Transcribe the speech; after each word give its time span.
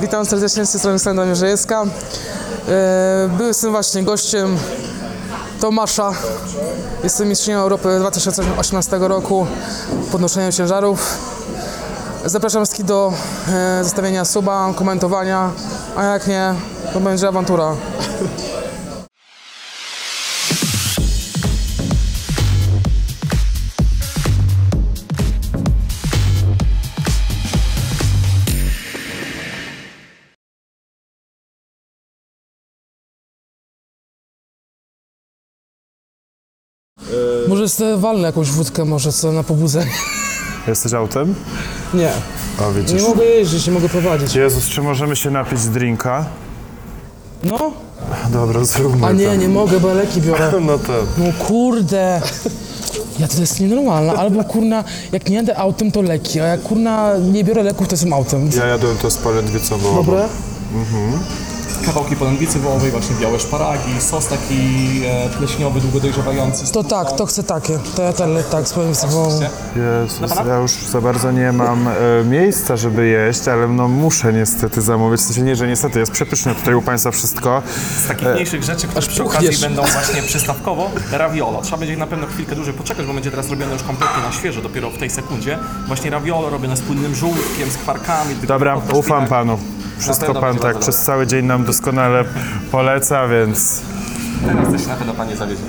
Witam 0.00 0.26
serdecznie 0.26 0.66
z 0.66 0.70
tej 0.70 0.80
strony 0.80 0.98
Sandra 0.98 1.26
Mierzejewska. 1.26 1.82
E, 2.68 3.28
Byłem 3.28 3.48
jestem 3.48 3.70
właśnie 3.70 4.02
gościem 4.02 4.56
Tomasza. 5.60 6.12
Jestem 7.04 7.28
mistrzynią 7.28 7.58
Europy 7.58 7.98
2018 7.98 8.98
roku 8.98 9.46
w 9.90 10.10
podnoszeniu 10.10 10.52
ciężarów. 10.52 11.18
Zapraszam 12.24 12.64
wszystkich 12.64 12.84
do 12.86 13.12
e, 13.48 13.84
zostawienia 13.84 14.24
suba, 14.24 14.72
komentowania, 14.76 15.50
a 15.96 16.04
jak 16.04 16.26
nie, 16.26 16.54
to 16.92 17.00
będzie 17.00 17.28
awantura. 17.28 17.76
Sobie 37.76 37.96
walnę 37.96 38.22
jakąś 38.26 38.50
wódkę, 38.50 38.84
może 38.84 39.12
co 39.12 39.32
na 39.32 39.42
pobudzenie. 39.42 39.90
Jesteś 40.68 40.92
autem? 40.92 41.34
Nie, 41.94 42.10
widzisz. 42.74 43.02
nie 43.02 43.08
mogę 43.08 43.24
jeździć, 43.24 43.66
nie 43.66 43.72
mogę 43.72 43.88
prowadzić. 43.88 44.34
Jezus, 44.34 44.64
czy 44.68 44.82
możemy 44.82 45.16
się 45.16 45.30
napić 45.30 45.64
drinka? 45.64 46.26
No, 47.44 47.72
Dobra, 48.32 48.64
zróbmy 48.64 49.06
a 49.06 49.08
to. 49.08 49.14
nie, 49.14 49.38
nie 49.38 49.48
mogę, 49.48 49.80
bo 49.80 49.94
leki 49.94 50.20
biorę. 50.20 50.52
No 50.66 50.78
to. 50.78 50.92
No 51.18 51.24
kurde. 51.46 52.20
Ja 53.18 53.28
to 53.28 53.40
jest 53.40 53.60
nienormalne. 53.60 54.12
Albo 54.12 54.44
kurna, 54.44 54.84
jak 55.12 55.28
nie 55.28 55.36
jadę 55.36 55.58
autem, 55.58 55.92
to 55.92 56.02
leki, 56.02 56.40
a 56.40 56.46
jak 56.46 56.62
kurna 56.62 57.12
nie 57.32 57.44
biorę 57.44 57.62
leków, 57.62 57.88
to 57.88 57.92
jestem 57.94 58.12
autem. 58.12 58.50
Ja 58.56 58.66
jadłem 58.66 58.96
to 58.96 59.10
z 59.10 59.16
wołową. 59.78 60.04
Dobre? 60.04 60.28
Kawałki 61.86 62.16
polędwicy 62.16 62.58
wołowej, 62.58 62.90
właśnie 62.90 63.16
białe 63.20 63.40
szparagi, 63.40 64.00
sos 64.00 64.26
taki 64.26 65.00
e, 65.06 65.28
pleśniowy, 65.28 65.80
długo 65.80 66.00
dojrzewający. 66.00 66.72
To 66.72 66.84
tak, 66.84 67.12
to 67.12 67.26
chcę 67.26 67.42
takie. 67.42 67.78
To 67.96 68.02
ja 68.02 68.12
ten, 68.12 68.30
tak, 68.50 68.68
spowiem 68.68 68.94
sobą. 68.94 69.28
Jezus, 69.76 70.36
ja 70.48 70.56
już 70.56 70.72
za 70.72 71.00
bardzo 71.00 71.32
nie 71.32 71.52
mam 71.52 71.88
e, 71.88 71.92
miejsca, 72.24 72.76
żeby 72.76 73.06
jeść, 73.06 73.48
ale 73.48 73.68
no 73.68 73.88
muszę 73.88 74.32
niestety 74.32 74.80
zamówić. 74.82 75.20
W 75.20 75.24
sensie 75.24 75.42
nie, 75.42 75.56
że 75.56 75.68
niestety, 75.68 75.98
jest 75.98 76.12
przepyszne 76.12 76.54
tutaj 76.54 76.74
u 76.74 76.82
Państwa 76.82 77.10
wszystko. 77.10 77.62
Z 78.04 78.08
takich 78.08 78.28
mniejszych 78.28 78.62
rzeczy, 78.62 78.86
które 78.88 79.06
przy 79.06 79.22
puchniesz. 79.22 79.44
okazji 79.44 79.60
będą 79.66 79.82
właśnie 79.82 80.22
przystawkowo, 80.22 80.90
raviolo. 81.12 81.62
Trzeba 81.62 81.76
będzie 81.76 81.96
na 81.96 82.06
pewno 82.06 82.26
chwilkę 82.26 82.54
dłużej 82.54 82.74
poczekać, 82.74 83.06
bo 83.06 83.14
będzie 83.14 83.30
teraz 83.30 83.50
robione 83.50 83.72
już 83.72 83.82
kompletnie 83.82 84.22
na 84.22 84.32
świeżo, 84.32 84.62
dopiero 84.62 84.90
w 84.90 84.98
tej 84.98 85.10
sekundzie. 85.10 85.58
Właśnie 85.86 86.10
raviolo 86.10 86.50
robione 86.50 86.76
z 86.76 86.80
płynnym 86.80 87.14
żółtkiem, 87.14 87.70
z 87.70 87.76
kwarkami. 87.76 88.30
tylko 88.30 88.46
Dobra, 88.46 88.80
ufam. 88.92 89.26
Panu. 89.26 89.58
Wszystko 89.98 90.34
Pan 90.34 90.58
tak 90.58 90.78
przez 90.78 90.98
cały 90.98 91.26
dzień 91.26 91.46
nam 91.46 91.64
doskonale 91.64 92.24
poleca, 92.70 93.28
więc 93.28 93.80
Teraz 94.46 94.72
też 94.72 94.86
na 94.86 94.96
pewno 94.96 95.14
Panie 95.14 95.36
zawiedzie. 95.36 95.62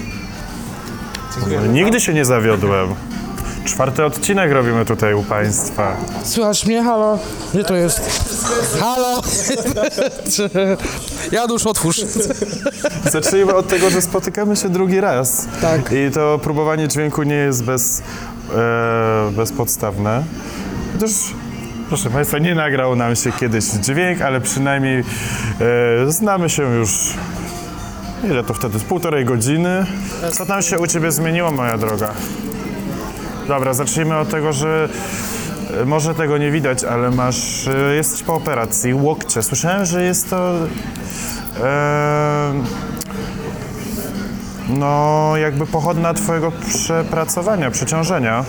Dziękuję. 1.35 1.59
nigdy 1.59 2.01
się 2.01 2.13
nie 2.13 2.25
zawiodłem. 2.25 2.95
Czwarty 3.65 4.05
odcinek 4.05 4.51
robimy 4.51 4.85
tutaj 4.85 5.13
u 5.13 5.23
Państwa. 5.23 5.97
Słychać 6.23 6.65
mnie? 6.65 6.83
Halo? 6.83 7.19
Gdzie 7.53 7.63
to 7.63 7.75
jest? 7.75 8.01
Halo? 8.79 9.21
Janusz, 11.31 11.65
otwórz. 11.65 12.01
Zacznijmy 13.11 13.55
od 13.55 13.67
tego, 13.67 13.89
że 13.89 14.01
spotykamy 14.01 14.55
się 14.55 14.69
drugi 14.69 15.01
raz. 15.01 15.47
Tak. 15.61 15.91
I 15.91 16.11
to 16.11 16.39
próbowanie 16.43 16.87
dźwięku 16.87 17.23
nie 17.23 17.35
jest 17.35 17.63
bez, 17.63 18.01
e, 18.55 19.31
bezpodstawne. 19.31 20.23
Chociaż, 20.93 21.11
proszę 21.87 22.09
Państwa, 22.09 22.37
nie 22.37 22.55
nagrał 22.55 22.95
nam 22.95 23.15
się 23.15 23.31
kiedyś 23.31 23.65
dźwięk, 23.65 24.21
ale 24.21 24.41
przynajmniej 24.41 24.99
e, 24.99 26.11
znamy 26.11 26.49
się 26.49 26.63
już. 26.63 26.89
Ile 28.23 28.43
to 28.43 28.53
wtedy? 28.53 28.79
Z 28.79 28.83
półtorej 28.83 29.25
godziny. 29.25 29.85
Co 30.31 30.45
tam 30.45 30.61
się 30.61 30.79
u 30.79 30.87
Ciebie 30.87 31.11
zmieniło, 31.11 31.51
moja 31.51 31.77
droga? 31.77 32.11
Dobra, 33.47 33.73
zacznijmy 33.73 34.17
od 34.17 34.29
tego, 34.29 34.53
że 34.53 34.89
e, 35.81 35.85
może 35.85 36.15
tego 36.15 36.37
nie 36.37 36.51
widać, 36.51 36.83
ale 36.83 37.11
masz, 37.11 37.67
e, 37.67 37.95
jesteś 37.95 38.23
po 38.23 38.33
operacji 38.33 38.93
łokcie. 38.93 39.43
Słyszałem, 39.43 39.85
że 39.85 40.03
jest 40.03 40.29
to 40.29 40.53
e, 41.63 42.53
no 44.69 45.31
jakby 45.37 45.65
pochodna 45.65 46.13
twojego 46.13 46.51
przepracowania, 46.51 47.71
przeciążenia. 47.71 48.45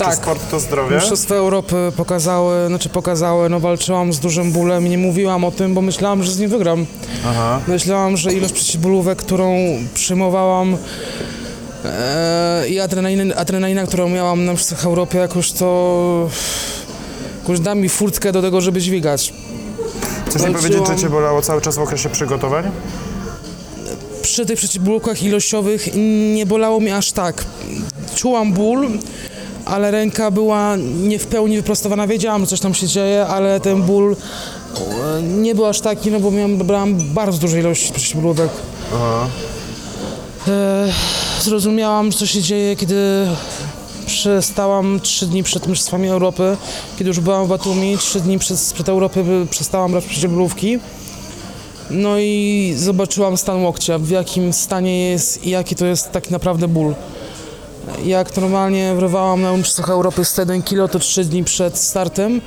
Czy 0.00 0.06
Tak. 0.06 0.14
sport 0.16 0.50
to 0.50 0.60
zdrowie? 0.60 0.96
Mistrzostwa 0.96 1.34
Europy 1.34 1.76
pokazały, 1.96 2.66
znaczy 2.68 2.88
pokazały, 2.88 3.48
no 3.48 3.60
walczyłam 3.60 4.12
z 4.12 4.20
dużym 4.20 4.52
bólem 4.52 4.86
i 4.86 4.90
nie 4.90 4.98
mówiłam 4.98 5.44
o 5.44 5.50
tym, 5.50 5.74
bo 5.74 5.80
myślałam, 5.82 6.22
że 6.22 6.32
z 6.32 6.38
nim 6.38 6.50
wygram. 6.50 6.86
Aha. 7.26 7.60
Myślałam, 7.68 8.16
że 8.16 8.32
ilość 8.32 8.54
przeciwbólówek, 8.54 9.18
którą 9.18 9.56
przyjmowałam 9.94 10.76
e, 11.84 12.68
i 12.68 12.80
adrenalina, 12.80 13.34
adrenalina, 13.34 13.86
którą 13.86 14.08
miałam 14.08 14.44
na 14.44 14.52
Mistrzostwach 14.52 14.84
Europy, 14.86 15.18
jakoś 15.18 15.52
to 15.52 16.28
jakoś 17.42 17.60
da 17.60 17.74
mi 17.74 17.88
furtkę 17.88 18.32
do 18.32 18.42
tego, 18.42 18.60
żeby 18.60 18.80
dźwigać. 18.80 19.32
Chcesz 20.26 20.42
mi 20.42 20.54
powiedzieć, 20.54 20.86
że 20.86 20.96
cię 20.96 21.10
bolało 21.10 21.42
cały 21.42 21.60
czas 21.60 21.76
w 21.76 21.80
okresie 21.80 22.08
przygotowań? 22.08 22.70
Przy 24.22 24.46
tych 24.46 24.58
przeciwbólówkach 24.58 25.22
ilościowych 25.22 25.88
nie 26.34 26.46
bolało 26.46 26.80
mnie 26.80 26.96
aż 26.96 27.12
tak. 27.12 27.44
Czułam 28.14 28.52
ból, 28.52 28.88
ale 29.70 29.90
ręka 29.90 30.30
była 30.30 30.76
nie 31.02 31.18
w 31.18 31.26
pełni 31.26 31.56
wyprostowana. 31.56 32.06
Wiedziałam, 32.06 32.40
że 32.40 32.46
coś 32.46 32.60
tam 32.60 32.74
się 32.74 32.86
dzieje, 32.86 33.26
ale 33.26 33.60
ten 33.60 33.82
ból 33.82 34.16
e, 34.76 35.22
nie 35.22 35.54
był 35.54 35.66
aż 35.66 35.80
taki, 35.80 36.10
no 36.10 36.20
bo 36.20 36.30
miałam, 36.30 36.56
brałam 36.56 36.94
bardzo 36.94 37.38
dużą 37.38 37.56
ilość 37.56 37.92
przeciwbólówek. 37.92 38.50
E, 40.48 40.88
zrozumiałam, 41.40 42.12
co 42.12 42.26
się 42.26 42.42
dzieje, 42.42 42.76
kiedy 42.76 43.26
przestałam 44.06 45.00
trzy 45.00 45.26
dni 45.26 45.42
przed 45.42 45.66
Mistrzostwami 45.66 46.08
Europy, 46.08 46.56
kiedy 46.98 47.08
już 47.08 47.20
byłam 47.20 47.46
w 47.46 47.48
Batumi, 47.48 47.98
trzy 47.98 48.20
dni 48.20 48.38
przed, 48.38 48.72
przed 48.74 48.88
Europy 48.88 49.24
przestałam 49.50 49.90
brać 49.90 50.04
przeciwbólówki. 50.04 50.78
No 51.90 52.18
i 52.18 52.74
zobaczyłam 52.76 53.36
stan 53.36 53.62
łokcia, 53.62 53.98
w 53.98 54.08
jakim 54.08 54.52
stanie 54.52 55.10
jest 55.10 55.46
i 55.46 55.50
jaki 55.50 55.76
to 55.76 55.86
jest 55.86 56.12
tak 56.12 56.30
naprawdę 56.30 56.68
ból. 56.68 56.94
Jak 58.04 58.36
normalnie 58.36 58.94
wrywałam 58.94 59.42
na 59.42 59.52
Mistrzostwach 59.52 59.90
Europy 59.90 60.24
101 60.24 60.62
kg, 60.62 60.92
to 60.92 60.98
3 60.98 61.24
dni 61.24 61.44
przed 61.44 61.78
startem 61.78 62.40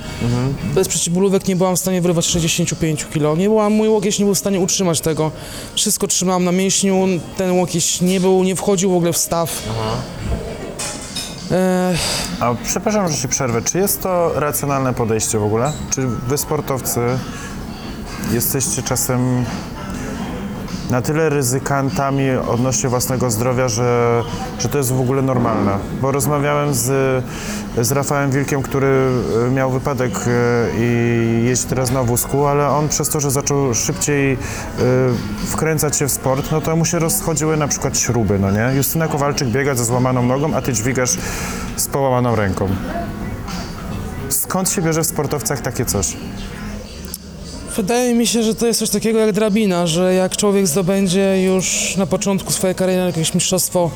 bez 0.74 0.88
przeciwbólówek 0.88 1.48
nie 1.48 1.56
byłam 1.56 1.76
w 1.76 1.78
stanie 1.78 2.02
wyrywać 2.02 2.26
65 2.26 3.06
kg. 3.06 3.38
Nie 3.38 3.48
byłam, 3.48 3.72
mój 3.72 3.88
łokieć 3.88 4.18
nie 4.18 4.24
był 4.24 4.34
w 4.34 4.38
stanie 4.38 4.60
utrzymać 4.60 5.00
tego. 5.00 5.30
Wszystko 5.74 6.06
trzymałam 6.06 6.44
na 6.44 6.52
mięśniu, 6.52 7.06
ten 7.36 7.52
łokieć 7.52 8.00
nie 8.00 8.20
był, 8.20 8.44
nie 8.44 8.56
wchodził 8.56 8.90
w 8.90 8.94
ogóle 8.94 9.12
w 9.12 9.16
staw. 9.16 9.62
E, 11.50 11.94
A 12.40 12.54
przepraszam, 12.64 13.08
że 13.08 13.18
ci 13.18 13.28
przerwę. 13.28 13.62
Czy 13.62 13.78
jest 13.78 14.02
to 14.02 14.40
racjonalne 14.40 14.94
podejście 14.94 15.38
w 15.38 15.44
ogóle? 15.44 15.72
Czy 15.90 16.06
wy 16.06 16.38
sportowcy 16.38 17.00
jesteście 18.32 18.82
czasem 18.82 19.44
na 20.94 21.02
tyle 21.02 21.28
ryzykantami 21.28 22.30
odnośnie 22.30 22.88
własnego 22.88 23.30
zdrowia, 23.30 23.68
że, 23.68 24.22
że 24.58 24.68
to 24.68 24.78
jest 24.78 24.92
w 24.92 25.00
ogóle 25.00 25.22
normalne? 25.22 25.78
Bo 26.00 26.12
rozmawiałem 26.12 26.74
z, 26.74 27.24
z 27.78 27.92
Rafałem 27.92 28.30
Wilkiem, 28.30 28.62
który 28.62 29.10
e, 29.46 29.50
miał 29.50 29.70
wypadek 29.70 30.12
e, 30.12 30.30
i 30.78 31.44
jeździ 31.44 31.66
teraz 31.66 31.90
na 31.90 32.02
wózku, 32.02 32.46
ale 32.46 32.68
on 32.68 32.88
przez 32.88 33.08
to, 33.08 33.20
że 33.20 33.30
zaczął 33.30 33.74
szybciej 33.74 34.32
e, 34.32 34.36
wkręcać 35.46 35.96
się 35.96 36.08
w 36.08 36.12
sport, 36.12 36.52
no 36.52 36.60
to 36.60 36.76
mu 36.76 36.84
się 36.84 36.98
rozchodziły 36.98 37.56
na 37.56 37.68
przykład 37.68 37.98
śruby, 37.98 38.38
no 38.38 38.50
nie? 38.50 38.76
Justyna 38.76 39.08
Kowalczyk 39.08 39.48
biega 39.48 39.74
ze 39.74 39.84
złamaną 39.84 40.22
nogą, 40.22 40.54
a 40.54 40.62
ty 40.62 40.72
dźwigasz 40.72 41.16
z 41.76 41.86
połamaną 41.86 42.36
ręką. 42.36 42.68
Skąd 44.28 44.70
się 44.70 44.82
bierze 44.82 45.02
w 45.02 45.06
sportowcach 45.06 45.60
takie 45.60 45.84
coś? 45.84 46.16
Wydaje 47.76 48.14
mi 48.14 48.26
się, 48.26 48.42
że 48.42 48.54
to 48.54 48.66
jest 48.66 48.80
coś 48.80 48.90
takiego 48.90 49.18
jak 49.18 49.32
drabina, 49.32 49.86
że 49.86 50.14
jak 50.14 50.36
człowiek 50.36 50.66
zdobędzie 50.66 51.42
już 51.42 51.96
na 51.96 52.06
początku 52.06 52.52
swojej 52.52 52.74
kariery 52.74 53.06
jakieś 53.06 53.34
mistrzostwo, 53.34 53.90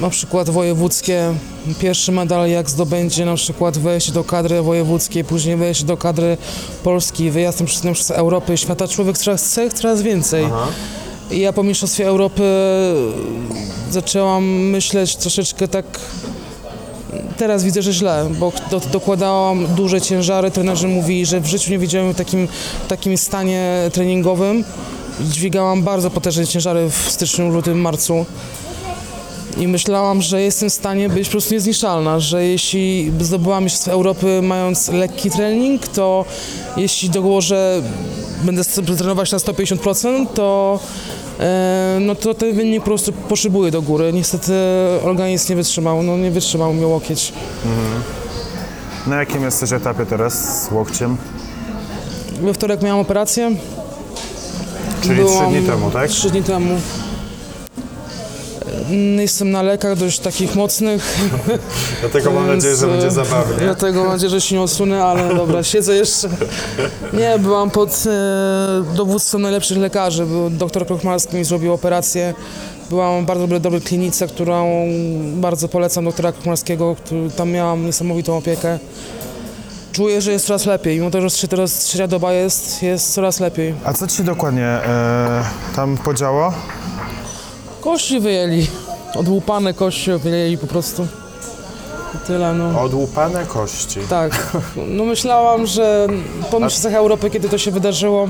na 0.00 0.10
przykład 0.10 0.50
wojewódzkie, 0.50 1.34
pierwszy 1.80 2.12
medal 2.12 2.50
jak 2.50 2.70
zdobędzie 2.70 3.24
na 3.24 3.34
przykład 3.34 3.78
wejście 3.78 4.12
do 4.12 4.24
kadry 4.24 4.62
wojewódzkiej, 4.62 5.24
później 5.24 5.56
wejście 5.56 5.84
do 5.84 5.96
kadry 5.96 6.36
Polski, 6.84 7.30
wyjazd 7.30 7.60
na 7.60 7.66
przykład 7.66 7.94
przez 7.94 8.10
Europy 8.10 8.54
i 8.54 8.58
świata, 8.58 8.88
człowiek 8.88 9.18
coraz 9.18 9.44
chce 9.44 9.70
coraz 9.70 10.02
więcej. 10.02 10.44
I 11.30 11.40
ja 11.40 11.52
po 11.52 11.62
mistrzostwie 11.62 12.06
Europy 12.06 12.42
zaczęłam 13.90 14.44
myśleć 14.44 15.16
troszeczkę 15.16 15.68
tak 15.68 15.84
Teraz 17.36 17.64
widzę, 17.64 17.82
że 17.82 17.92
źle, 17.92 18.28
bo 18.38 18.52
do, 18.70 18.80
dokładałam 18.80 19.66
duże 19.66 20.00
ciężary. 20.00 20.50
Trenerzy 20.50 20.88
mówili, 20.88 21.26
że 21.26 21.40
w 21.40 21.46
życiu 21.46 21.70
nie 21.70 21.78
widziałem 21.78 22.12
w 22.12 22.16
takim, 22.16 22.48
takim 22.88 23.18
stanie 23.18 23.90
treningowym. 23.92 24.64
Dźwigałam 25.20 25.82
bardzo 25.82 26.10
potężne 26.10 26.46
ciężary 26.46 26.90
w 26.90 27.10
styczniu, 27.10 27.48
lutym, 27.48 27.80
marcu. 27.80 28.26
I 29.56 29.68
myślałam, 29.68 30.22
że 30.22 30.42
jestem 30.42 30.70
w 30.70 30.72
stanie 30.72 31.08
być 31.08 31.28
po 31.28 31.32
prostu 31.32 31.54
niezniszczalna, 31.54 32.20
że 32.20 32.44
jeśli 32.44 33.12
zdobyłam 33.20 33.64
Mistrzostwo 33.64 33.92
Europy 33.92 34.40
mając 34.42 34.88
lekki 34.88 35.30
trening, 35.30 35.88
to 35.88 36.24
jeśli 36.76 37.10
dołożę, 37.10 37.82
będę 38.42 38.62
trenować 38.98 39.32
na 39.32 39.38
150%, 39.38 40.26
to, 40.34 40.80
e, 41.40 41.98
no 42.00 42.14
to 42.14 42.34
ten 42.34 42.54
wynik 42.54 42.80
po 42.80 42.84
prostu 42.84 43.12
poszybuje 43.12 43.70
do 43.70 43.82
góry. 43.82 44.12
Niestety 44.12 44.52
organizm 45.02 45.48
nie 45.48 45.56
wytrzymał, 45.56 46.02
no 46.02 46.18
nie 46.18 46.30
wytrzymał 46.30 46.74
mi 46.74 46.84
łokieć. 46.84 47.32
Na 49.06 49.16
jakim 49.16 49.42
jesteś 49.42 49.72
etapie 49.72 50.06
teraz 50.06 50.64
z 50.64 50.72
łokciem? 50.72 51.16
We 52.42 52.54
wtorek 52.54 52.82
miałam 52.82 53.00
operację. 53.00 53.56
Czyli 55.02 55.24
trzy 55.24 55.46
dni 55.50 55.66
temu, 55.66 55.90
tak? 55.90 56.10
Trzy 56.10 56.30
dni 56.30 56.42
temu. 56.42 56.80
Mm, 58.90 59.20
Jestem 59.20 59.50
na 59.50 59.62
lekach 59.62 59.96
dość 59.98 60.18
takich 60.18 60.54
mocnych. 60.54 61.16
Dlatego 62.00 62.30
mam 62.30 62.46
nadzieję, 62.46 62.76
że 62.76 62.86
będzie 62.86 63.06
e, 63.06 63.10
zabawnie. 63.10 63.56
Dlatego 63.58 64.00
mam 64.00 64.12
nadzieję, 64.12 64.30
że 64.30 64.40
się 64.40 64.54
nie 64.54 64.60
odsunę, 64.60 65.04
ale 65.04 65.34
dobra, 65.34 65.62
siedzę 65.62 65.94
jeszcze. 65.96 66.28
Nie, 67.12 67.38
byłam 67.38 67.70
pod 67.70 68.04
e, 68.06 68.94
dowództwem 68.96 69.42
najlepszych 69.42 69.78
lekarzy. 69.78 70.26
Był 70.26 70.50
Doktor 70.50 70.86
Krochmalski 70.86 71.36
mi 71.36 71.44
zrobił 71.44 71.72
operację. 71.72 72.34
Byłam 72.90 73.22
w 73.22 73.26
bardzo 73.26 73.42
dobrej, 73.42 73.60
dobrej 73.60 73.82
klinice, 73.82 74.26
którą 74.28 74.86
bardzo 75.36 75.68
polecam 75.68 76.04
doktora 76.04 76.32
Krochmalskiego. 76.32 76.96
który- 77.04 77.30
Tam 77.30 77.50
miałam 77.50 77.86
niesamowitą 77.86 78.36
opiekę. 78.36 78.78
Czuję, 79.92 80.20
że 80.20 80.32
jest 80.32 80.46
coraz 80.46 80.66
lepiej. 80.66 80.96
Mimo 80.98 81.10
tego, 81.10 81.28
że 81.28 81.48
teraz 81.48 81.72
trzecia 81.78 82.08
doba 82.08 82.32
jest, 82.32 82.82
jest 82.82 83.14
coraz 83.14 83.40
lepiej. 83.40 83.74
A 83.84 83.92
co 83.92 84.06
ci 84.06 84.24
dokładnie 84.24 84.64
e, 84.66 85.44
tam 85.76 85.96
podziało? 85.96 86.52
Kości 87.86 88.20
wyjęli. 88.20 88.66
Odłupane 89.14 89.74
kości 89.74 90.10
wyjęli 90.12 90.58
po 90.58 90.66
prostu. 90.66 91.06
I 92.14 92.26
Tyle, 92.26 92.54
no. 92.54 92.80
Odłupane 92.82 93.46
kości. 93.46 94.00
Tak. 94.10 94.56
No 94.96 95.04
myślałam, 95.04 95.66
że 95.66 96.06
po 96.50 96.60
mistrzostwach 96.60 96.94
Europy, 96.94 97.30
kiedy 97.30 97.48
to 97.48 97.58
się 97.58 97.70
wydarzyło, 97.70 98.28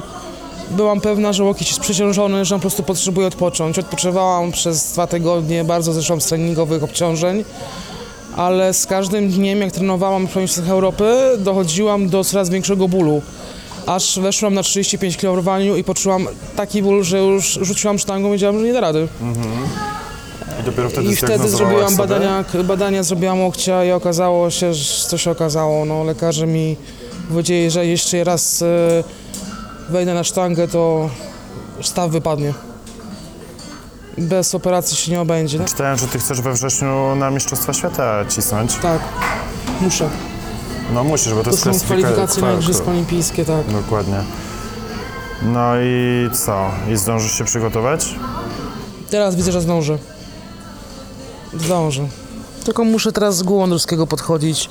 byłam 0.70 1.00
pewna, 1.00 1.32
że 1.32 1.44
łokieć 1.44 1.68
jest 1.68 1.80
przeciążony, 1.80 2.44
że 2.44 2.54
on 2.54 2.60
po 2.60 2.62
prostu 2.62 2.82
potrzebuje 2.82 3.26
odpocząć. 3.26 3.78
Odpoczywałam 3.78 4.52
przez 4.52 4.92
dwa 4.92 5.06
tygodnie, 5.06 5.64
bardzo 5.64 5.92
zeszłam 5.92 6.20
z 6.20 6.26
treningowych 6.26 6.82
obciążeń, 6.82 7.44
ale 8.36 8.74
z 8.74 8.86
każdym 8.86 9.28
dniem, 9.28 9.60
jak 9.60 9.72
trenowałam 9.72 10.28
po 10.28 10.40
mistrzostwach 10.40 10.72
Europy, 10.74 11.14
dochodziłam 11.38 12.08
do 12.08 12.24
coraz 12.24 12.48
większego 12.48 12.88
bólu. 12.88 13.22
Aż 13.86 14.18
weszłam 14.18 14.54
na 14.54 14.62
35 14.62 15.16
kg 15.16 15.34
w 15.34 15.38
rwaniu 15.38 15.76
i 15.76 15.84
poczułam 15.84 16.26
taki 16.56 16.82
ból, 16.82 17.04
że 17.04 17.18
już 17.18 17.58
rzuciłam 17.62 17.98
sztangą 17.98 18.28
i 18.28 18.32
wiedziałam, 18.32 18.58
że 18.58 18.64
nie 18.66 18.72
da 18.72 18.80
rady. 18.80 19.08
I 20.60 20.64
dopiero 20.64 20.90
wtedy 20.90 21.06
I 21.12 21.16
wtedy 21.16 21.26
zdiagnozowałaś 21.32 21.56
zrobiłam 21.58 21.90
sobie? 21.96 22.08
badania, 22.08 22.44
badania 22.64 23.02
zrobiłam 23.02 23.40
łokcia 23.40 23.84
i 23.84 23.92
okazało 23.92 24.50
się, 24.50 24.74
że 24.74 25.08
co 25.08 25.18
się 25.18 25.30
okazało. 25.30 25.84
No, 25.84 26.04
lekarze 26.04 26.46
mi 26.46 26.76
powiedzieli, 27.28 27.70
że 27.70 27.86
jeszcze 27.86 28.24
raz 28.24 28.62
e, 28.62 28.66
wejdę 29.88 30.14
na 30.14 30.24
sztangę, 30.24 30.68
to 30.68 31.10
staw 31.82 32.10
wypadnie. 32.10 32.54
Bez 34.18 34.54
operacji 34.54 34.96
się 34.96 35.12
nie 35.12 35.20
obędzie. 35.20 35.58
No, 35.58 35.64
Czytałem, 35.64 35.98
że 35.98 36.06
ty 36.08 36.18
chcesz 36.18 36.40
we 36.40 36.52
wrześniu 36.52 37.16
na 37.16 37.30
Mistrzostwa 37.30 37.72
Świata 37.72 38.24
cisnąć. 38.28 38.74
tak, 38.74 39.00
muszę. 39.80 40.10
No 40.94 41.04
musisz, 41.04 41.34
bo 41.34 41.38
to, 41.38 41.44
To 41.44 41.50
jest 41.50 41.62
są 41.64 41.70
klasyfika- 41.70 41.84
kwalifikacje 41.86 42.42
na 42.42 42.48
tak, 42.48 42.56
Igrzyska 42.60 42.90
Olimpijskie, 42.90 43.44
tak. 43.44 43.72
Dokładnie. 43.82 44.20
No 45.42 45.80
i 45.80 46.28
co? 46.46 46.70
I 46.92 46.96
zdążysz 46.96 47.32
się 47.32 47.44
przygotować? 47.44 48.14
Teraz 49.10 49.34
widzę, 49.36 49.52
że 49.52 49.60
zdążę. 49.60 49.98
Zdążę. 51.60 52.08
Tylko 52.64 52.84
muszę 52.84 53.12
teraz 53.12 53.36
z 53.36 53.42
Gołądrowskiego 53.42 54.06
podchodzić 54.06 54.70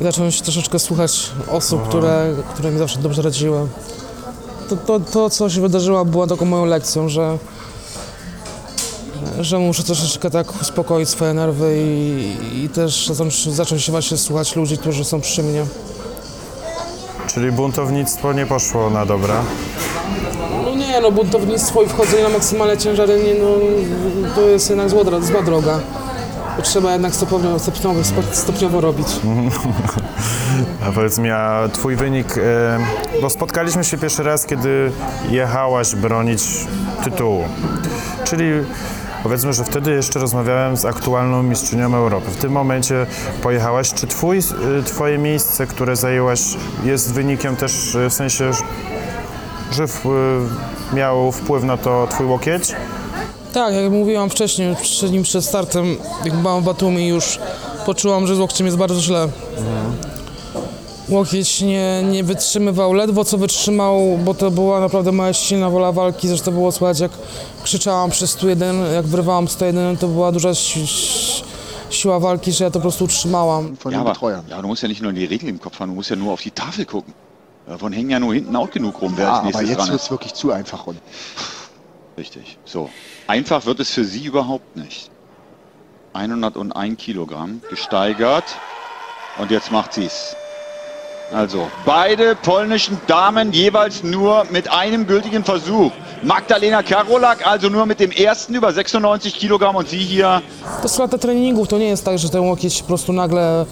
i 0.00 0.04
zacząć 0.04 0.40
troszeczkę 0.42 0.78
słuchać 0.78 1.30
osób, 1.50 1.88
które, 1.88 2.32
które 2.54 2.70
mi 2.70 2.78
zawsze 2.78 2.98
dobrze 2.98 3.22
radziły. 3.22 3.66
To, 4.68 4.76
to, 4.76 5.00
to, 5.00 5.30
co 5.30 5.50
się 5.50 5.60
wydarzyło, 5.60 6.04
było 6.04 6.26
taką 6.26 6.44
moją 6.44 6.64
lekcją, 6.64 7.08
że, 7.08 7.38
że 9.40 9.58
muszę 9.58 9.82
troszeczkę 9.82 10.30
tak 10.30 10.60
uspokoić 10.62 11.08
swoje 11.08 11.34
nerwy 11.34 11.76
i, 11.78 12.64
i 12.64 12.68
też 12.68 13.10
zacząć, 13.48 13.84
się 13.84 13.92
właśnie 13.92 14.16
słuchać 14.16 14.56
ludzi, 14.56 14.78
którzy 14.78 15.04
są 15.04 15.20
przy 15.20 15.42
mnie. 15.42 15.66
Czyli 17.26 17.52
buntownictwo 17.52 18.32
nie 18.32 18.46
poszło 18.46 18.90
na 18.90 19.06
dobre. 19.06 19.34
No 20.64 20.74
nie, 20.74 21.00
no 21.00 21.12
buntownictwo 21.12 21.82
i 21.82 21.88
wchodzenie 21.88 22.22
na 22.22 22.28
maksymalne 22.28 22.78
ciężary, 22.78 23.22
nie, 23.24 23.34
no, 23.34 23.46
to 24.34 24.40
jest 24.40 24.70
jednak 24.70 24.90
zła, 24.90 25.02
zła 25.20 25.42
droga. 25.42 25.80
Trzeba 26.62 26.92
jednak 26.92 27.14
stopniowo, 27.14 27.58
stopniowo, 27.58 28.00
stopniowo 28.32 28.80
robić. 28.80 29.06
A 30.88 30.92
powiedz 30.92 31.18
mi, 31.18 31.30
a 31.30 31.68
twój 31.72 31.96
wynik, 31.96 32.38
e, 32.38 32.78
bo 33.20 33.30
spotkaliśmy 33.30 33.84
się 33.84 33.98
pierwszy 33.98 34.22
raz, 34.22 34.46
kiedy 34.46 34.92
jechałaś 35.30 35.94
bronić 35.94 36.42
tytułu. 37.04 37.44
Czyli 38.24 38.44
powiedzmy, 39.24 39.52
że 39.52 39.64
wtedy 39.64 39.90
jeszcze 39.90 40.18
rozmawiałem 40.20 40.76
z 40.76 40.84
aktualną 40.84 41.42
mistrzynią 41.42 41.94
Europy. 41.94 42.30
W 42.30 42.36
tym 42.36 42.52
momencie 42.52 43.06
pojechałaś. 43.42 43.92
Czy 43.94 44.06
twój, 44.06 44.38
e, 44.38 44.42
twoje 44.82 45.18
miejsce, 45.18 45.66
które 45.66 45.96
zajęłaś, 45.96 46.40
jest 46.84 47.12
wynikiem 47.12 47.56
też 47.56 47.94
e, 47.94 48.10
w 48.10 48.14
sensie, 48.14 48.52
że- 49.72 49.84
e, 49.84 50.94
miał 50.96 51.32
wpływ 51.32 51.64
na 51.64 51.76
to 51.76 52.06
twój 52.10 52.26
łokieć? 52.26 52.72
Tak, 53.52 53.74
jak 53.74 53.90
mówiłam 53.92 54.30
wcześniej, 54.30 54.76
przed 54.82 55.12
nim 55.12 55.22
przed 55.22 55.44
startem, 55.44 55.96
jak 56.24 56.34
byłam 56.34 56.62
w 56.62 56.64
Batumi 56.64 57.08
już 57.08 57.38
poczułam, 57.86 58.26
że 58.26 58.36
z 58.36 58.38
łokciem 58.38 58.66
jest 58.66 58.78
bardzo 58.78 59.00
źle. 59.00 59.28
Łokieć 61.08 61.60
nie, 61.60 62.02
nie 62.02 62.24
wytrzymywał, 62.24 62.92
ledwo 62.92 63.24
co 63.24 63.38
wytrzymał, 63.38 64.18
bo 64.24 64.34
to 64.34 64.50
była 64.50 64.80
naprawdę 64.80 65.12
moja 65.12 65.32
silna 65.32 65.70
wola 65.70 65.92
walki. 65.92 66.28
Zresztą 66.28 66.50
było 66.52 66.72
słychać, 66.72 67.00
jak 67.00 67.10
krzyczałam 67.62 68.10
przez 68.10 68.30
101, 68.30 68.92
jak 68.94 69.06
wyrwałam 69.06 69.48
101, 69.48 69.96
to 69.96 70.08
była 70.08 70.32
duża 70.32 70.54
si 70.54 70.86
si 70.86 71.44
siła 71.90 72.20
walki, 72.20 72.52
że 72.52 72.64
ja 72.64 72.70
to 72.70 72.78
po 72.78 72.82
prostu 72.82 73.04
utrzymałam. 73.04 73.76
Ja, 73.90 74.00
aber 74.00 74.16
ja, 74.48 74.62
du 74.62 74.68
musst 74.68 74.82
ja 74.82 74.88
nicht 74.88 75.02
nur 75.02 75.12
die 75.12 75.26
Regel 75.26 75.48
im 75.48 75.58
Kopf 75.58 75.78
haben, 75.78 75.90
du 75.90 75.94
musst 75.94 76.10
ja 76.10 76.16
nur 76.16 76.32
auf 76.32 76.42
die 76.42 76.50
Tafel 76.50 76.86
gucken. 76.86 77.14
Davon 77.66 77.92
hängen 77.92 78.10
ja 78.10 78.20
nur 78.20 78.34
hinten 78.34 78.56
auch 78.56 78.70
genug 78.70 79.00
rum, 79.00 79.12
wer 79.16 79.24
Ja, 79.24 79.32
als 79.32 79.38
aber 79.38 79.46
nächstes 79.46 79.68
jetzt 79.68 79.78
dran 79.78 79.88
wird 79.90 80.02
es 80.02 80.10
wirklich 80.10 80.34
zu 80.34 80.52
einfach, 80.52 80.86
Ronny. 80.86 81.00
Richtig. 82.18 82.58
So. 82.64 82.90
Einfach 83.26 83.66
wird 83.66 83.80
es 83.80 83.90
für 83.90 84.04
sie 84.04 84.24
überhaupt 84.24 84.76
nicht. 84.76 85.10
101 86.12 86.98
Kilogramm 86.98 87.60
gesteigert. 87.70 88.44
Und 89.38 89.50
jetzt 89.50 89.72
macht 89.72 89.94
sie 89.94 90.04
es. 90.04 90.36
Also, 91.34 91.66
beide 91.84 92.36
polnischen 92.36 92.96
Damen 93.08 93.52
jeweils 93.52 94.04
nur 94.04 94.44
mit 94.50 94.70
einem 94.70 95.04
gültigen 95.04 95.42
Versuch. 95.42 95.90
Magdalena 96.22 96.82
Karolak 96.82 97.44
also 97.44 97.68
nur 97.68 97.86
mit 97.86 97.98
dem 97.98 98.12
ersten 98.12 98.54
über 98.54 98.72
96 98.72 99.34
Kilogramm 99.34 99.74
und 99.74 99.88
sie 99.88 99.98
hier 99.98 100.42
To 100.76 100.82
jest 100.82 100.98
lata 100.98 101.18
treningów, 101.18 101.68
to 101.68 101.78
nie 101.78 101.86
jest 101.88 102.04
tak, 102.04 102.18
że 102.18 102.28
ten 102.28 102.40
łokieć 102.40 102.82
po 102.82 102.88
prostu 102.88 103.12
nagle 103.12 103.66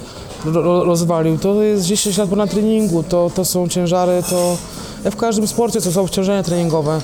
ro 0.44 0.84
rozwalił. 0.84 1.38
To 1.38 1.62
jest 1.62 1.86
10 1.86 2.16
lat 2.18 2.30
na 2.32 2.46
treningu, 2.46 3.02
to, 3.02 3.30
to 3.34 3.44
są 3.44 3.68
ciężary, 3.68 4.22
to 4.30 4.56
w 5.10 5.16
każdym 5.16 5.46
sporcie 5.46 5.80
to 5.80 5.92
są 5.92 6.00
obciążenia 6.00 6.42
treningowe. 6.42 7.00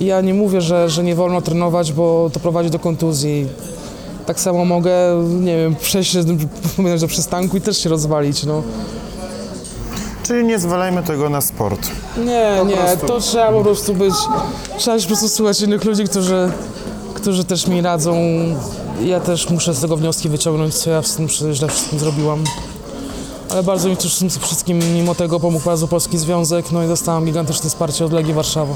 I 0.00 0.04
ja 0.04 0.20
nie 0.20 0.34
mówię, 0.34 0.60
że, 0.60 0.90
że 0.90 1.04
nie 1.04 1.14
wolno 1.14 1.40
trenować, 1.42 1.92
bo 1.92 2.30
to 2.32 2.40
prowadzi 2.40 2.70
do 2.70 2.78
kontuzji. 2.78 3.46
Tak 4.26 4.40
samo 4.40 4.64
mogę, 4.64 4.92
nie 5.40 5.56
wiem, 5.56 5.76
przejść 5.76 6.16
do 7.00 7.08
przystanku 7.08 7.56
i 7.56 7.60
też 7.60 7.78
się 7.78 7.88
rozwalić, 7.88 8.44
no. 8.44 8.62
Czyli 10.30 10.44
nie 10.44 10.58
zwalajmy 10.58 11.02
tego 11.02 11.28
na 11.30 11.40
sport. 11.40 11.90
Nie, 12.16 12.64
nie, 12.66 12.76
prostu. 12.76 13.06
to 13.06 13.20
trzeba 13.20 13.52
po 13.52 13.62
prostu 13.62 13.94
być, 13.94 14.14
trzeba 14.78 14.98
po 14.98 15.06
prostu 15.06 15.28
słuchać 15.28 15.60
innych 15.60 15.84
ludzi, 15.84 16.04
którzy, 16.04 16.50
którzy 17.14 17.44
też 17.44 17.66
mi 17.66 17.82
radzą. 17.82 18.16
Ja 19.04 19.20
też 19.20 19.50
muszę 19.50 19.74
z 19.74 19.80
tego 19.80 19.96
wnioski 19.96 20.28
wyciągnąć, 20.28 20.74
co 20.74 20.90
ja 20.90 21.02
z 21.02 21.16
tym 21.16 21.28
źle 21.28 21.68
wszystkim 21.68 21.98
zrobiłam. 21.98 22.44
Ale 23.50 23.62
bardzo 23.62 23.88
mi 23.88 23.96
też 23.96 24.18
tym 24.18 24.30
wszystkim, 24.30 24.80
mimo 24.94 25.14
tego 25.14 25.40
pomógł 25.40 25.64
bardzo 25.64 25.88
Polski 25.88 26.18
Związek, 26.18 26.72
no 26.72 26.84
i 26.84 26.88
dostałam 26.88 27.24
gigantyczne 27.24 27.70
wsparcie 27.70 28.04
od 28.04 28.12
Legii 28.12 28.34
Warszawa. 28.34 28.74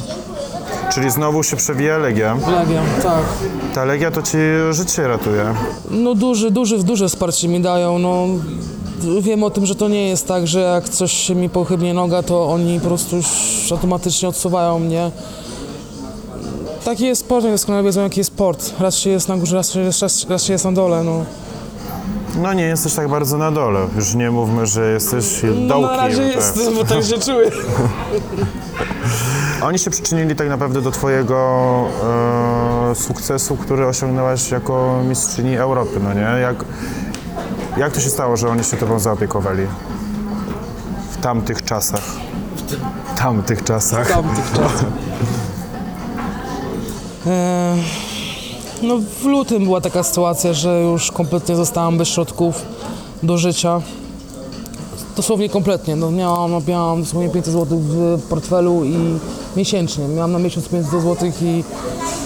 Czyli 0.95 1.11
znowu 1.11 1.43
się 1.43 1.57
przewija 1.57 1.99
Legia. 1.99 2.35
Legia, 2.35 2.83
tak. 3.03 3.23
Ta 3.75 3.85
Legia 3.85 4.11
to 4.11 4.23
ci 4.23 4.37
życie 4.71 5.09
ratuje. 5.09 5.45
No 5.91 6.15
duży, 6.15 6.51
duży, 6.51 6.79
duże 6.79 7.09
wsparcie 7.09 7.49
mi 7.49 7.61
dają, 7.61 7.99
no 7.99 8.27
wiem 9.21 9.43
o 9.43 9.51
tym, 9.51 9.67
że 9.67 9.75
to 9.75 9.89
nie 9.89 10.09
jest 10.09 10.29
tak, 10.29 10.47
że 10.47 10.61
jak 10.61 10.89
coś 10.89 11.13
się 11.13 11.35
mi 11.35 11.49
pochybnie 11.49 11.95
noga, 11.95 12.23
to 12.23 12.47
oni 12.49 12.81
po 12.81 12.87
prostu 12.89 13.17
już 13.17 13.27
automatycznie 13.73 14.29
odsuwają 14.29 14.79
mnie. 14.79 15.11
Taki 16.85 17.05
jest 17.07 17.21
sport, 17.21 17.45
oni 17.45 17.55
doskonale 17.55 17.85
wiedzą 17.85 18.03
jaki 18.03 18.21
jest 18.21 18.31
sport. 18.33 18.73
Raz 18.81 18.99
się 18.99 19.11
jest 19.11 19.29
na 19.29 19.37
górze, 19.37 19.57
raz 19.57 19.71
się, 19.73 19.85
raz, 19.87 20.27
raz 20.29 20.43
się 20.45 20.53
jest 20.53 20.65
na 20.65 20.73
dole, 20.73 21.05
no. 21.05 21.25
No 22.43 22.53
nie 22.53 22.65
jesteś 22.65 22.95
tak 22.95 23.09
bardzo 23.09 23.39
na 23.39 23.51
dole. 23.51 23.81
Już 23.97 24.15
nie 24.15 24.31
mówmy, 24.31 24.67
że 24.67 24.93
jesteś 24.93 25.25
No 25.43 25.69
dołkiem. 25.69 25.91
na 25.91 25.97
razie 25.97 26.27
tak. 26.27 26.35
jest, 26.37 26.75
bo 26.75 26.85
tak 26.85 27.05
się 27.05 27.19
czuję. 27.19 27.51
Oni 29.65 29.79
się 29.79 29.91
przyczynili 29.91 30.37
tak 30.37 30.49
naprawdę 30.49 30.81
do 30.83 30.91
twojego 30.91 31.37
e, 32.91 32.95
sukcesu, 32.95 33.57
który 33.57 33.87
osiągnęłaś 33.87 34.51
jako 34.51 35.01
mistrzyni 35.09 35.57
Europy, 35.57 36.01
no 36.03 36.13
nie? 36.15 36.41
Jak, 36.41 36.65
jak 37.77 37.93
to 37.93 38.01
się 38.01 38.11
stało, 38.11 38.37
że 38.37 38.49
oni 38.49 38.65
się 38.65 38.77
tobą 38.77 38.99
zaopiekowali? 38.99 39.67
W 41.11 41.17
tamtych 41.17 41.63
czasach. 41.65 42.03
W 43.15 43.19
tamtych 43.19 43.65
czasach. 43.65 44.09
tamtych 44.09 44.53
czasach. 44.53 44.85
E, 47.27 47.77
No 48.83 48.99
w 49.21 49.25
lutym 49.25 49.65
była 49.65 49.81
taka 49.81 50.03
sytuacja, 50.03 50.53
że 50.53 50.81
już 50.81 51.13
kompletnie 51.13 51.57
zostałam 51.57 51.99
bez 51.99 52.09
środków 52.09 52.63
do 53.23 53.39
życia. 53.39 53.81
Dosłownie 55.17 55.49
kompletnie. 55.49 55.97
No, 55.97 56.11
miałam, 56.11 56.51
no, 56.51 56.61
miałam 56.69 57.03
dosłownie 57.03 57.31
500 57.31 57.53
zł 57.55 57.79
w 57.81 58.23
portfelu 58.29 58.85
i 58.85 59.19
miesięcznie. 59.57 60.09
Miałam 60.09 60.33
na 60.33 60.39
miesiąc 60.39 60.69
500 60.69 60.91
zł 61.03 61.33
i 61.43 61.65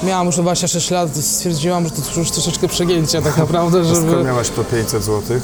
miałam 0.06 0.26
już 0.26 0.36
26 0.36 0.90
lat. 0.90 1.16
Stwierdziłam, 1.16 1.84
że 1.84 1.90
to 1.90 2.20
już 2.20 2.30
troszeczkę 2.30 2.68
przegięcie 2.68 3.22
tak 3.22 3.36
naprawdę, 3.36 3.84
żeby 3.84 4.24
miałaś 4.24 4.50
to 4.50 4.64
500 4.64 5.02
zł? 5.02 5.40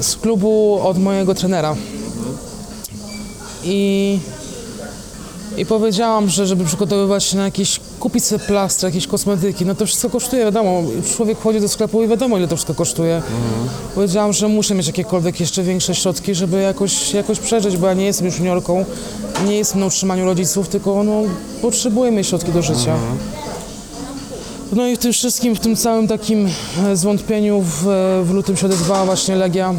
z 0.00 0.16
klubu 0.16 0.80
od 0.82 0.98
mojego 0.98 1.34
trenera. 1.34 1.76
I, 3.64 4.18
I 5.56 5.66
powiedziałam, 5.66 6.28
że 6.28 6.46
żeby 6.46 6.64
przygotowywać 6.64 7.24
się 7.24 7.36
na 7.36 7.44
jakieś, 7.44 7.80
kupić 8.04 8.24
sobie 8.24 8.44
plastry, 8.46 8.88
jakieś 8.88 9.06
kosmetyki, 9.06 9.66
no 9.66 9.74
to 9.74 9.86
wszystko 9.86 10.10
kosztuje, 10.10 10.44
wiadomo. 10.44 10.82
Człowiek 11.16 11.38
chodzi 11.38 11.60
do 11.60 11.68
sklepu 11.68 12.02
i 12.02 12.08
wiadomo, 12.08 12.38
ile 12.38 12.48
to 12.48 12.56
wszystko 12.56 12.74
kosztuje. 12.74 13.22
Powiedziałam, 13.94 14.32
że 14.32 14.48
muszę 14.48 14.74
mieć 14.74 14.86
jakiekolwiek 14.86 15.40
jeszcze 15.40 15.62
większe 15.62 15.94
środki, 15.94 16.34
żeby 16.34 16.60
jakoś, 16.60 17.14
jakoś 17.14 17.38
przeżyć, 17.38 17.76
bo 17.76 17.86
ja 17.86 17.94
nie 17.94 18.04
jestem 18.04 18.26
już 18.26 18.38
juniorką, 18.38 18.84
nie 19.46 19.56
jestem 19.56 19.80
na 19.80 19.86
utrzymaniu 19.86 20.24
rodziców, 20.24 20.68
tylko 20.68 21.04
no, 21.04 21.22
potrzebuję 21.62 22.10
mieć 22.10 22.26
środki 22.26 22.52
do 22.52 22.62
życia. 22.62 22.96
No 24.72 24.86
i 24.86 24.96
w 24.96 24.98
tym 24.98 25.12
wszystkim, 25.12 25.56
w 25.56 25.60
tym 25.60 25.76
całym 25.76 26.08
takim 26.08 26.48
e, 26.84 26.96
zwątpieniu 26.96 27.60
w, 27.60 27.84
w 28.24 28.30
lutym 28.30 28.56
się 28.56 28.66
odezwała 28.66 29.04
właśnie 29.04 29.36
Legia, 29.36 29.74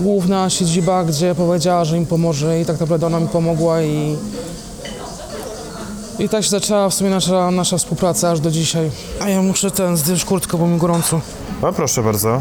główna 0.00 0.50
siedziba, 0.50 1.04
gdzie 1.04 1.34
powiedziała, 1.34 1.84
że 1.84 1.96
im 1.96 2.06
pomoże 2.06 2.60
i 2.60 2.64
tak 2.64 2.80
naprawdę 2.80 3.06
ona 3.06 3.20
mi 3.20 3.28
pomogła 3.28 3.82
i 3.82 4.16
i 6.18 6.28
tak 6.28 6.44
się 6.44 6.50
zaczęła 6.50 6.88
w 6.88 6.94
sumie 6.94 7.10
nasza, 7.10 7.50
nasza 7.50 7.78
współpraca 7.78 8.30
aż 8.30 8.40
do 8.40 8.50
dzisiaj. 8.50 8.90
A 9.20 9.28
ja 9.28 9.42
muszę 9.42 9.70
ten 9.70 9.96
zdjąć 9.96 10.24
kurtkę, 10.24 10.56
bo 10.58 10.66
mi 10.66 10.78
gorąco. 10.78 11.20
O, 11.62 11.72
proszę 11.72 12.02
bardzo. 12.02 12.40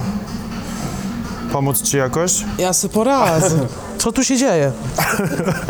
Pomóc 1.51 1.81
ci 1.81 1.97
jakoś? 1.97 2.31
Ja 2.57 2.73
sobie 2.73 2.93
poradzę. 2.93 3.59
Co 3.97 4.11
tu 4.11 4.23
się 4.23 4.37
dzieje? 4.37 4.71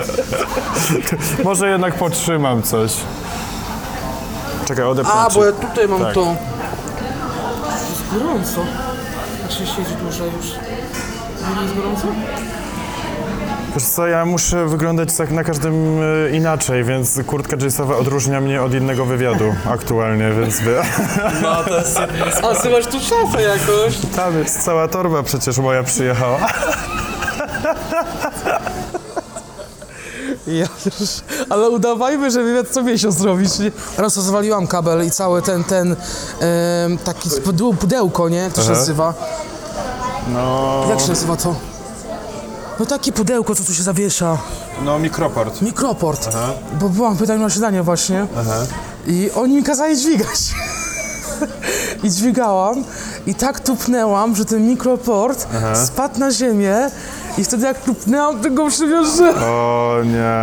Może 1.44 1.70
jednak 1.70 1.96
potrzymam 1.96 2.64
coś. 2.64 2.92
Czekaj, 4.66 4.86
odepnę 4.86 5.14
A, 5.14 5.30
ci. 5.30 5.36
bo 5.36 5.46
ja 5.46 5.52
tutaj 5.52 5.88
mam 5.88 6.02
Tak. 6.02 6.14
to. 6.14 6.36
Jest 7.90 8.04
gorąco. 8.24 8.62
Jak 9.42 9.52
się 9.52 9.66
siedzi 9.66 9.96
dłużej 10.02 10.32
już. 10.38 10.46
Nie 11.56 11.64
jest 11.64 11.76
gorąco? 11.76 12.08
Wiesz 13.76 13.84
co, 13.84 14.08
ja 14.08 14.26
muszę 14.26 14.66
wyglądać 14.68 15.14
tak 15.14 15.32
na 15.32 15.44
każdym 15.44 16.00
e, 16.02 16.30
inaczej, 16.36 16.84
więc 16.84 17.20
kurtka 17.28 17.56
jeansowa 17.60 17.98
odróżnia 17.98 18.42
mnie 18.42 18.62
od 18.62 18.74
innego 18.74 19.06
wywiadu 19.06 19.56
aktualnie, 19.70 20.32
więc 20.40 20.60
wie. 20.60 20.82
No 21.44 21.64
to 21.64 21.78
jest 21.78 21.98
A 22.44 22.56
ty 22.56 22.70
masz 22.70 22.86
tu 22.88 23.00
szafę 23.00 23.42
jakoś. 23.42 23.98
Tam 24.16 24.38
jest 24.38 24.64
cała 24.64 24.88
torba 24.88 25.24
przecież 25.24 25.58
moja 25.58 25.84
przyjechała. 25.84 26.38
Ja 30.48 30.68
już, 30.86 31.10
ale 31.50 31.70
udawajmy, 31.70 32.32
że 32.32 32.44
wywiad 32.44 32.68
co 32.70 32.84
miesiąc 32.84 33.22
robić, 33.22 33.60
nie? 33.60 33.72
Raz 33.98 34.18
rozwaliłam 34.18 34.68
kabel 34.68 35.06
i 35.08 35.12
cały 35.12 35.42
ten, 35.42 35.64
ten 35.64 35.96
em, 36.42 36.98
taki 36.98 37.30
pudeł- 37.30 37.76
pudełko, 37.78 38.30
nie? 38.30 38.38
Jak 38.38 38.54
to 38.54 38.62
się 38.62 38.68
Aha. 38.72 38.80
nazywa? 38.80 39.14
No, 40.34 40.86
Jak 40.90 41.00
się 41.00 41.10
nazywa 41.10 41.36
to? 41.36 41.56
No 42.80 42.86
takie 42.86 43.12
pudełko, 43.12 43.56
co 43.56 43.64
tu 43.64 43.74
się 43.74 43.84
zawiesza. 43.84 44.38
no 44.86 45.00
mikroport. 45.00 45.62
Mikroport. 45.62 46.30
Bo 46.80 46.90
byłam 46.90 47.18
pytanie 47.18 47.40
na 47.44 47.50
śniadanie 47.50 47.84
właśnie. 47.84 48.28
I 49.08 49.30
oni 49.36 49.56
mi 49.56 49.64
kazali 49.64 49.98
dźwigać. 49.98 50.40
I 52.04 52.10
dźwigałam 52.10 52.84
i 53.28 53.36
tak 53.36 53.60
tupnęłam, 53.60 54.36
że 54.36 54.46
ten 54.46 54.68
mikroport 54.68 55.48
spadł 55.74 56.20
na 56.20 56.32
ziemię 56.32 56.76
i 57.38 57.44
wtedy 57.44 57.66
jak 57.66 57.82
tupnęłam, 57.82 58.40
to 58.42 58.52
go 58.52 58.68
przywiążę. 58.70 59.34
O 59.42 59.98
nie. 60.06 60.36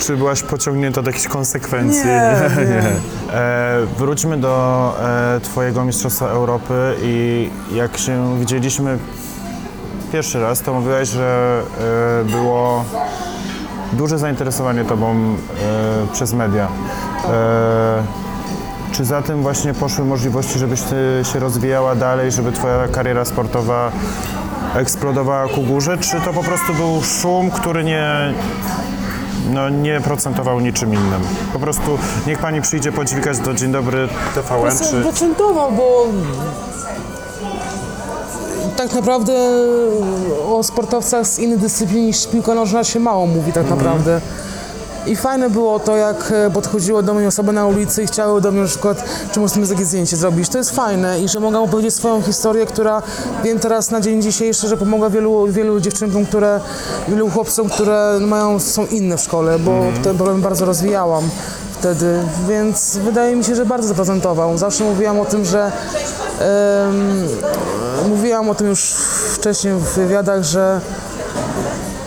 Czy 0.00 0.16
byłaś 0.16 0.42
pociągnięta 0.42 1.02
do 1.02 1.10
jakichś 1.10 1.28
konsekwencji? 1.28 2.04
Nie, 2.06 2.64
nie. 2.66 2.82
E, 3.34 3.86
wróćmy 3.98 4.36
do 4.36 4.94
e, 5.36 5.40
Twojego 5.40 5.84
Mistrzostwa 5.84 6.26
Europy 6.26 6.94
i 7.02 7.50
jak 7.72 7.98
się 7.98 8.38
widzieliśmy 8.40 8.98
pierwszy 10.12 10.40
raz, 10.40 10.60
to 10.60 10.74
mówiłaś, 10.74 11.08
że 11.08 11.62
e, 12.20 12.24
było 12.24 12.84
duże 13.92 14.18
zainteresowanie 14.18 14.84
Tobą 14.84 15.14
e, 15.14 15.36
przez 16.12 16.32
media. 16.32 16.68
E, 17.28 18.02
czy 18.92 19.04
za 19.04 19.22
tym 19.22 19.42
właśnie 19.42 19.74
poszły 19.74 20.04
możliwości, 20.04 20.58
żebyś 20.58 20.82
Ty 20.82 21.22
się 21.32 21.38
rozwijała 21.38 21.94
dalej, 21.94 22.32
żeby 22.32 22.52
Twoja 22.52 22.88
kariera 22.88 23.24
sportowa 23.24 23.92
eksplodowała 24.74 25.48
ku 25.48 25.62
górze, 25.62 25.98
czy 25.98 26.20
to 26.20 26.32
po 26.32 26.42
prostu 26.42 26.74
był 26.74 27.02
szum, 27.02 27.50
który 27.50 27.84
nie, 27.84 28.34
no, 29.50 29.68
nie 29.68 30.00
procentował 30.00 30.60
niczym 30.60 30.94
innym? 30.94 31.22
Po 31.52 31.58
prostu 31.58 31.98
niech 32.26 32.38
Pani 32.38 32.62
przyjdzie 32.62 32.92
podźwigać 32.92 33.38
do 33.38 33.54
Dzień 33.54 33.72
Dobry 33.72 34.08
TVN, 34.34 34.78
czy... 34.90 35.02
Procentował, 35.02 35.72
bo 35.72 36.06
tak 38.80 38.94
naprawdę 38.94 39.32
o 40.48 40.62
sportowcach 40.62 41.26
z 41.26 41.38
innych 41.38 41.58
dyscyplin 41.58 42.06
niż 42.06 42.26
piłka 42.26 42.54
nożna 42.54 42.84
się 42.84 43.00
mało 43.00 43.26
mówi 43.26 43.52
tak 43.52 43.70
naprawdę. 43.70 44.20
I 45.06 45.16
fajne 45.16 45.50
było 45.50 45.80
to, 45.80 45.96
jak 45.96 46.32
e, 46.32 46.50
podchodziły 46.50 47.02
do 47.02 47.14
mnie 47.14 47.28
osoby 47.28 47.52
na 47.52 47.66
ulicy 47.66 48.02
i 48.02 48.06
chciały 48.06 48.40
do 48.40 48.50
mnie 48.50 48.60
na 48.60 48.66
przykład, 48.66 49.04
czy 49.32 49.40
możemy 49.40 49.66
takie 49.66 49.84
zdjęcie 49.84 50.16
zrobić. 50.16 50.48
To 50.48 50.58
jest 50.58 50.70
fajne 50.70 51.20
i 51.20 51.28
że 51.28 51.40
mogę 51.40 51.58
opowiedzieć 51.60 51.94
swoją 51.94 52.22
historię, 52.22 52.66
która 52.66 53.02
wiem 53.44 53.58
teraz 53.58 53.90
na 53.90 54.00
dzień 54.00 54.22
dzisiejszy, 54.22 54.68
że 54.68 54.76
pomogła 54.76 55.10
wielu, 55.10 55.46
wielu 55.46 55.80
dziewczynkom, 55.80 56.26
które, 56.26 56.60
wielu 57.08 57.30
chłopcom, 57.30 57.68
które 57.68 58.18
mają, 58.20 58.58
są 58.58 58.86
inne 58.86 59.16
w 59.16 59.20
szkole, 59.20 59.58
bo 59.58 59.82
ten 60.02 60.16
problem 60.16 60.40
bardzo 60.40 60.64
rozwijałam 60.64 61.30
wtedy, 61.80 62.18
więc 62.48 62.96
wydaje 62.96 63.36
mi 63.36 63.44
się, 63.44 63.54
że 63.54 63.66
bardzo 63.66 63.88
zaprezentował. 63.88 64.58
Zawsze 64.58 64.84
mówiłam 64.84 65.20
o 65.20 65.24
tym, 65.24 65.44
że 65.44 65.72
em, 66.40 67.28
mówiłam 68.08 68.50
o 68.50 68.54
tym 68.54 68.66
już 68.66 68.80
wcześniej 69.34 69.74
w 69.74 69.82
wywiadach, 69.82 70.42
że 70.42 70.80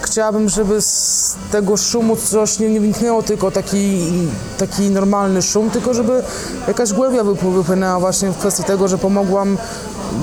chciałabym, 0.01 0.49
żeby 0.49 0.81
z 0.81 1.35
tego 1.51 1.77
szumu 1.77 2.15
coś 2.15 2.59
nie, 2.59 2.69
nie 2.69 2.79
wyniknęło 2.81 3.23
tylko 3.23 3.51
taki, 3.51 4.11
taki 4.57 4.89
normalny 4.89 5.41
szum, 5.41 5.69
tylko 5.69 5.93
żeby 5.93 6.23
jakaś 6.67 6.93
głębia 6.93 7.23
wypł- 7.23 7.51
wypłynęła 7.51 7.99
właśnie 7.99 8.29
w 8.31 8.37
kwestii 8.37 8.63
tego, 8.63 8.87
że 8.87 8.97
pomogłam 8.97 9.57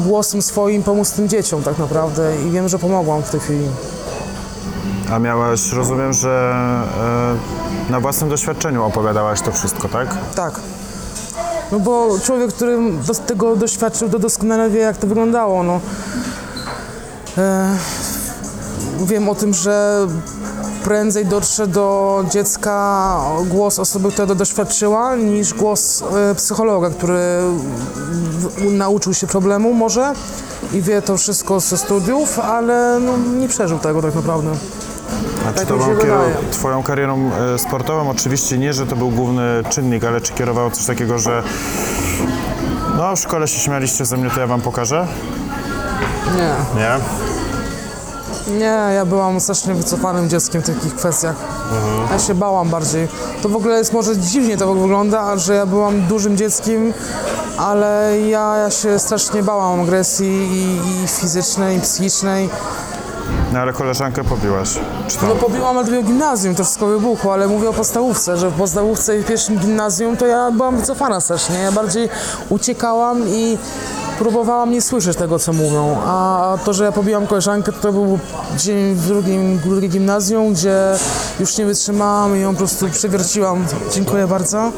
głosem 0.06 0.42
swoim 0.42 0.82
pomóc 0.82 1.10
tym 1.12 1.28
dzieciom 1.28 1.62
tak 1.62 1.78
naprawdę 1.78 2.32
i 2.46 2.50
wiem, 2.50 2.68
że 2.68 2.78
pomogłam 2.78 3.22
w 3.22 3.30
tej 3.30 3.40
chwili. 3.40 3.66
A 5.12 5.18
miałaś, 5.18 5.72
rozumiem, 5.72 6.12
że 6.12 6.52
e, 7.00 7.69
na 7.90 8.00
własnym 8.00 8.30
doświadczeniu 8.30 8.84
opowiadałaś 8.84 9.40
to 9.40 9.52
wszystko, 9.52 9.88
tak? 9.88 10.16
Tak. 10.34 10.60
No 11.72 11.80
bo 11.80 12.18
człowiek, 12.24 12.52
który 12.52 12.78
do, 13.06 13.14
tego 13.14 13.56
doświadczył, 13.56 14.08
to 14.08 14.18
doskonale 14.18 14.70
wie, 14.70 14.80
jak 14.80 14.96
to 14.96 15.06
wyglądało. 15.06 15.62
No. 15.62 15.80
E, 17.38 17.76
wiem 19.00 19.28
o 19.28 19.34
tym, 19.34 19.54
że 19.54 20.06
prędzej 20.84 21.26
dotrze 21.26 21.66
do 21.66 22.24
dziecka 22.30 23.20
głos 23.46 23.78
osoby, 23.78 24.12
która 24.12 24.26
to 24.26 24.34
doświadczyła, 24.34 25.16
niż 25.16 25.54
głos 25.54 26.02
e, 26.02 26.34
psychologa, 26.34 26.90
który 26.90 27.20
w, 28.30 28.72
nauczył 28.72 29.14
się 29.14 29.26
problemu 29.26 29.74
może 29.74 30.12
i 30.72 30.82
wie 30.82 31.02
to 31.02 31.16
wszystko 31.16 31.60
ze 31.60 31.78
studiów, 31.78 32.38
ale 32.38 32.98
no, 33.00 33.16
nie 33.16 33.48
przeżył 33.48 33.78
tego 33.78 34.02
tak 34.02 34.14
naprawdę. 34.14 34.50
A 35.48 35.52
czy 35.52 35.58
Tak 35.58 35.66
to 35.68 35.74
mi 35.76 35.80
się 35.82 35.86
wam 35.88 35.96
kierow- 35.96 36.24
wydaje. 36.26 36.50
Twoją 36.52 36.82
karierą 36.82 37.30
e, 37.54 37.58
sportową? 37.58 38.10
Oczywiście 38.10 38.58
nie, 38.58 38.72
że 38.72 38.86
to 38.86 38.96
był 38.96 39.08
główny 39.10 39.42
czynnik, 39.70 40.04
ale 40.04 40.20
czy 40.20 40.32
kierowało 40.32 40.70
coś 40.70 40.86
takiego, 40.86 41.18
że 41.18 41.42
no 42.96 43.16
w 43.16 43.20
szkole 43.20 43.48
się 43.48 43.58
śmialiście 43.60 44.04
ze 44.04 44.16
mnie, 44.16 44.30
to 44.30 44.40
ja 44.40 44.46
wam 44.46 44.60
pokażę? 44.60 45.06
Nie. 46.36 46.80
Nie? 46.80 46.98
Nie, 48.58 48.94
ja 48.94 49.04
byłam 49.04 49.40
strasznie 49.40 49.74
wycofanym 49.74 50.28
dzieckiem 50.28 50.62
w 50.62 50.66
takich 50.66 50.94
kwestiach. 50.94 51.36
Ja 52.10 52.18
się 52.18 52.34
bałam 52.34 52.68
bardziej. 52.68 53.08
To 53.42 53.48
w 53.48 53.56
ogóle 53.56 53.78
jest 53.78 53.92
może 53.92 54.16
dziwnie 54.18 54.56
to 54.56 54.74
wygląda, 54.74 55.36
że 55.36 55.54
ja 55.54 55.66
byłam 55.66 56.00
dużym 56.06 56.36
dzieckiem, 56.36 56.92
ale 57.58 58.14
ja, 58.28 58.56
ja 58.56 58.70
się 58.70 58.98
strasznie 58.98 59.42
bałam 59.42 59.80
agresji 59.80 60.48
i, 60.52 60.80
i 61.04 61.08
fizycznej, 61.08 61.76
i 61.76 61.80
psychicznej. 61.80 62.48
No 63.52 63.58
ale 63.58 63.72
koleżankę 63.72 64.24
pobiłaś. 64.24 64.78
Czy. 65.08 65.16
No 65.28 65.34
pobiłam 65.34 65.76
na 65.76 65.84
drugie 65.84 66.02
gimnazjum, 66.02 66.54
to 66.54 66.64
wszystko 66.64 66.86
wybuchło, 66.86 67.32
ale 67.32 67.48
mówię 67.48 67.68
o 67.68 67.72
podstawówce, 67.72 68.36
że 68.36 68.50
w 68.50 68.52
podstawówce 68.52 69.18
i 69.18 69.22
w 69.22 69.26
pierwszym 69.26 69.58
gimnazjum 69.58 70.16
to 70.16 70.26
ja 70.26 70.50
byłam 70.50 70.76
wycofana 70.76 71.20
strasznie. 71.20 71.58
Ja 71.58 71.72
bardziej 71.72 72.08
uciekałam 72.48 73.28
i 73.28 73.58
próbowałam 74.18 74.70
nie 74.70 74.82
słyszeć 74.82 75.16
tego, 75.16 75.38
co 75.38 75.52
mówią. 75.52 75.96
A 76.06 76.58
to, 76.64 76.72
że 76.72 76.84
ja 76.84 76.92
pobiłam 76.92 77.26
koleżankę, 77.26 77.72
to 77.72 77.92
był 77.92 78.18
dzień 78.56 78.94
w 78.94 79.06
drugim, 79.06 79.58
w 79.58 79.62
drugim 79.62 79.90
gimnazjum, 79.90 80.52
gdzie 80.52 80.78
już 81.40 81.58
nie 81.58 81.66
wytrzymałam 81.66 82.36
i 82.36 82.40
ją 82.40 82.52
po 82.52 82.58
prostu 82.58 82.88
przewierciłam. 82.88 83.66
Dziękuję 83.92 84.26
bardzo. 84.26 84.72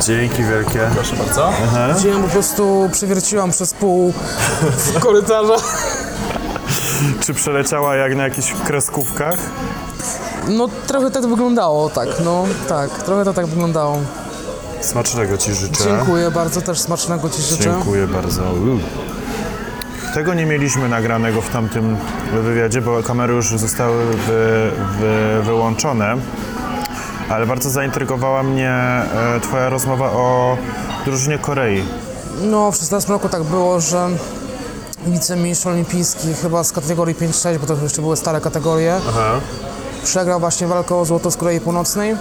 Dzięki 0.00 0.42
wielkie. 0.44 0.80
Proszę 0.94 1.16
bardzo. 1.16 1.52
Gdzie 1.98 2.08
ją 2.08 2.22
po 2.22 2.28
prostu 2.28 2.88
przewierciłam 2.92 3.50
przez 3.50 3.74
pół 3.74 4.12
korytarza. 5.00 5.56
Czy 7.20 7.34
przeleciała 7.34 7.96
jak 7.96 8.16
na 8.16 8.22
jakichś 8.22 8.52
kreskówkach? 8.52 9.36
No 10.48 10.68
trochę 10.86 11.10
tak 11.10 11.26
wyglądało, 11.26 11.90
tak, 11.90 12.08
no 12.24 12.44
tak, 12.68 12.90
trochę 12.90 13.24
to 13.24 13.32
tak 13.34 13.46
wyglądało. 13.46 13.98
Smacznego 14.80 15.38
ci 15.38 15.54
życzę. 15.54 15.84
Dziękuję 15.84 16.30
bardzo, 16.30 16.60
też 16.62 16.80
smacznego 16.80 17.30
Ci 17.30 17.42
życzę. 17.42 17.62
Dziękuję 17.62 18.06
bardzo. 18.06 18.42
Uuu. 18.42 18.78
Tego 20.14 20.34
nie 20.34 20.46
mieliśmy 20.46 20.88
nagranego 20.88 21.40
w 21.40 21.48
tamtym 21.48 21.96
wywiadzie, 22.32 22.80
bo 22.80 23.02
kamery 23.02 23.34
już 23.34 23.58
zostały 23.58 24.04
wy, 24.04 24.70
wy, 25.00 25.42
wyłączone. 25.42 26.16
Ale 27.28 27.46
bardzo 27.46 27.70
zaintrygowała 27.70 28.42
mnie 28.42 28.70
e, 28.70 29.40
Twoja 29.42 29.68
rozmowa 29.68 30.10
o 30.10 30.56
drużynie 31.04 31.38
Korei. 31.38 31.84
No, 32.42 32.72
w 32.72 32.76
16 32.76 33.12
roku 33.12 33.28
tak 33.28 33.42
było, 33.42 33.80
że 33.80 34.08
wicemistrz 35.06 35.66
olimpijski 35.66 36.34
chyba 36.42 36.64
z 36.64 36.72
kategorii 36.72 37.14
5-6, 37.14 37.58
bo 37.58 37.66
to 37.66 37.82
jeszcze 37.82 38.02
były 38.02 38.16
stare 38.16 38.40
kategorie, 38.40 39.00
przegrał 40.04 40.40
właśnie 40.40 40.66
walkę 40.66 40.94
o 40.96 41.04
złoto 41.04 41.30
z 41.30 41.36
Korei 41.36 41.60
Północnej. 41.60 42.16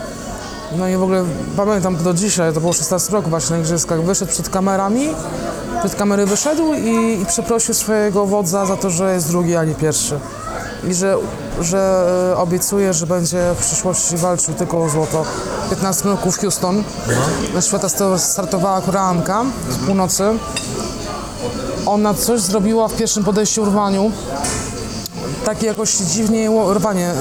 No 0.77 0.87
i 0.87 0.97
w 0.97 1.03
ogóle 1.03 1.23
pamiętam 1.57 1.95
do 1.97 2.13
dzisiaj, 2.13 2.53
to 2.53 2.59
było 2.61 2.73
16 2.73 3.13
roku 3.13 3.29
właśnie 3.29 3.55
na 3.55 3.59
igrzyskach, 3.61 4.03
wyszedł 4.03 4.31
przed 4.31 4.49
kamerami, 4.49 5.09
przed 5.79 5.95
kamery 5.95 6.25
wyszedł 6.25 6.73
i, 6.73 7.21
i 7.21 7.25
przeprosił 7.25 7.73
swojego 7.73 8.25
wodza 8.25 8.65
za 8.65 8.75
to, 8.77 8.89
że 8.89 9.13
jest 9.13 9.27
drugi, 9.27 9.55
a 9.55 9.63
nie 9.63 9.75
pierwszy. 9.75 10.19
I 10.89 10.93
że, 10.93 11.17
że 11.61 12.05
e, 12.33 12.37
obiecuje, 12.37 12.93
że 12.93 13.07
będzie 13.07 13.51
w 13.59 13.65
przyszłości 13.65 14.17
walczył 14.17 14.53
tylko 14.53 14.83
o 14.83 14.89
złoto. 14.89 15.23
W 15.65 15.69
15 15.69 16.09
roku 16.09 16.31
w 16.31 16.37
Houston 16.39 16.83
na 17.53 17.61
świata 17.61 17.89
sto- 17.89 18.19
startowała 18.19 18.81
Koreanka 18.81 19.43
z 19.69 19.77
północy. 19.85 20.23
Ona 21.85 22.13
coś 22.13 22.41
zrobiła 22.41 22.87
w 22.87 22.93
pierwszym 22.93 23.23
podejściu 23.23 23.65
w 23.65 23.67
rwaniu. 23.67 24.11
Takie 25.45 25.67
jakoś 25.67 25.95
dziwnie 25.95 26.49
rwanie, 26.73 27.13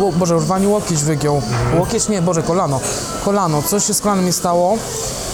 ło, 0.00 0.12
Boże, 0.12 0.34
rwanie 0.36 0.68
łokieć 0.68 1.04
wygiął. 1.04 1.42
Łokieć 1.78 2.08
nie, 2.08 2.22
Boże, 2.22 2.42
kolano. 2.42 2.80
Kolano, 3.24 3.62
coś 3.62 3.84
się 3.84 3.94
z 3.94 4.00
kolanem 4.00 4.24
mi 4.24 4.32
stało 4.32 4.76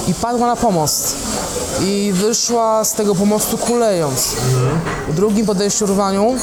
i 0.09 0.15
padła 0.15 0.47
na 0.47 0.57
pomost. 0.57 1.17
I 1.81 2.13
wyszła 2.15 2.85
z 2.85 2.93
tego 2.93 3.15
pomostu 3.15 3.59
kulejąc. 3.59 4.37
W 5.09 5.15
drugim 5.15 5.47
podejściu 5.47 5.87
rwaniu 5.87 6.37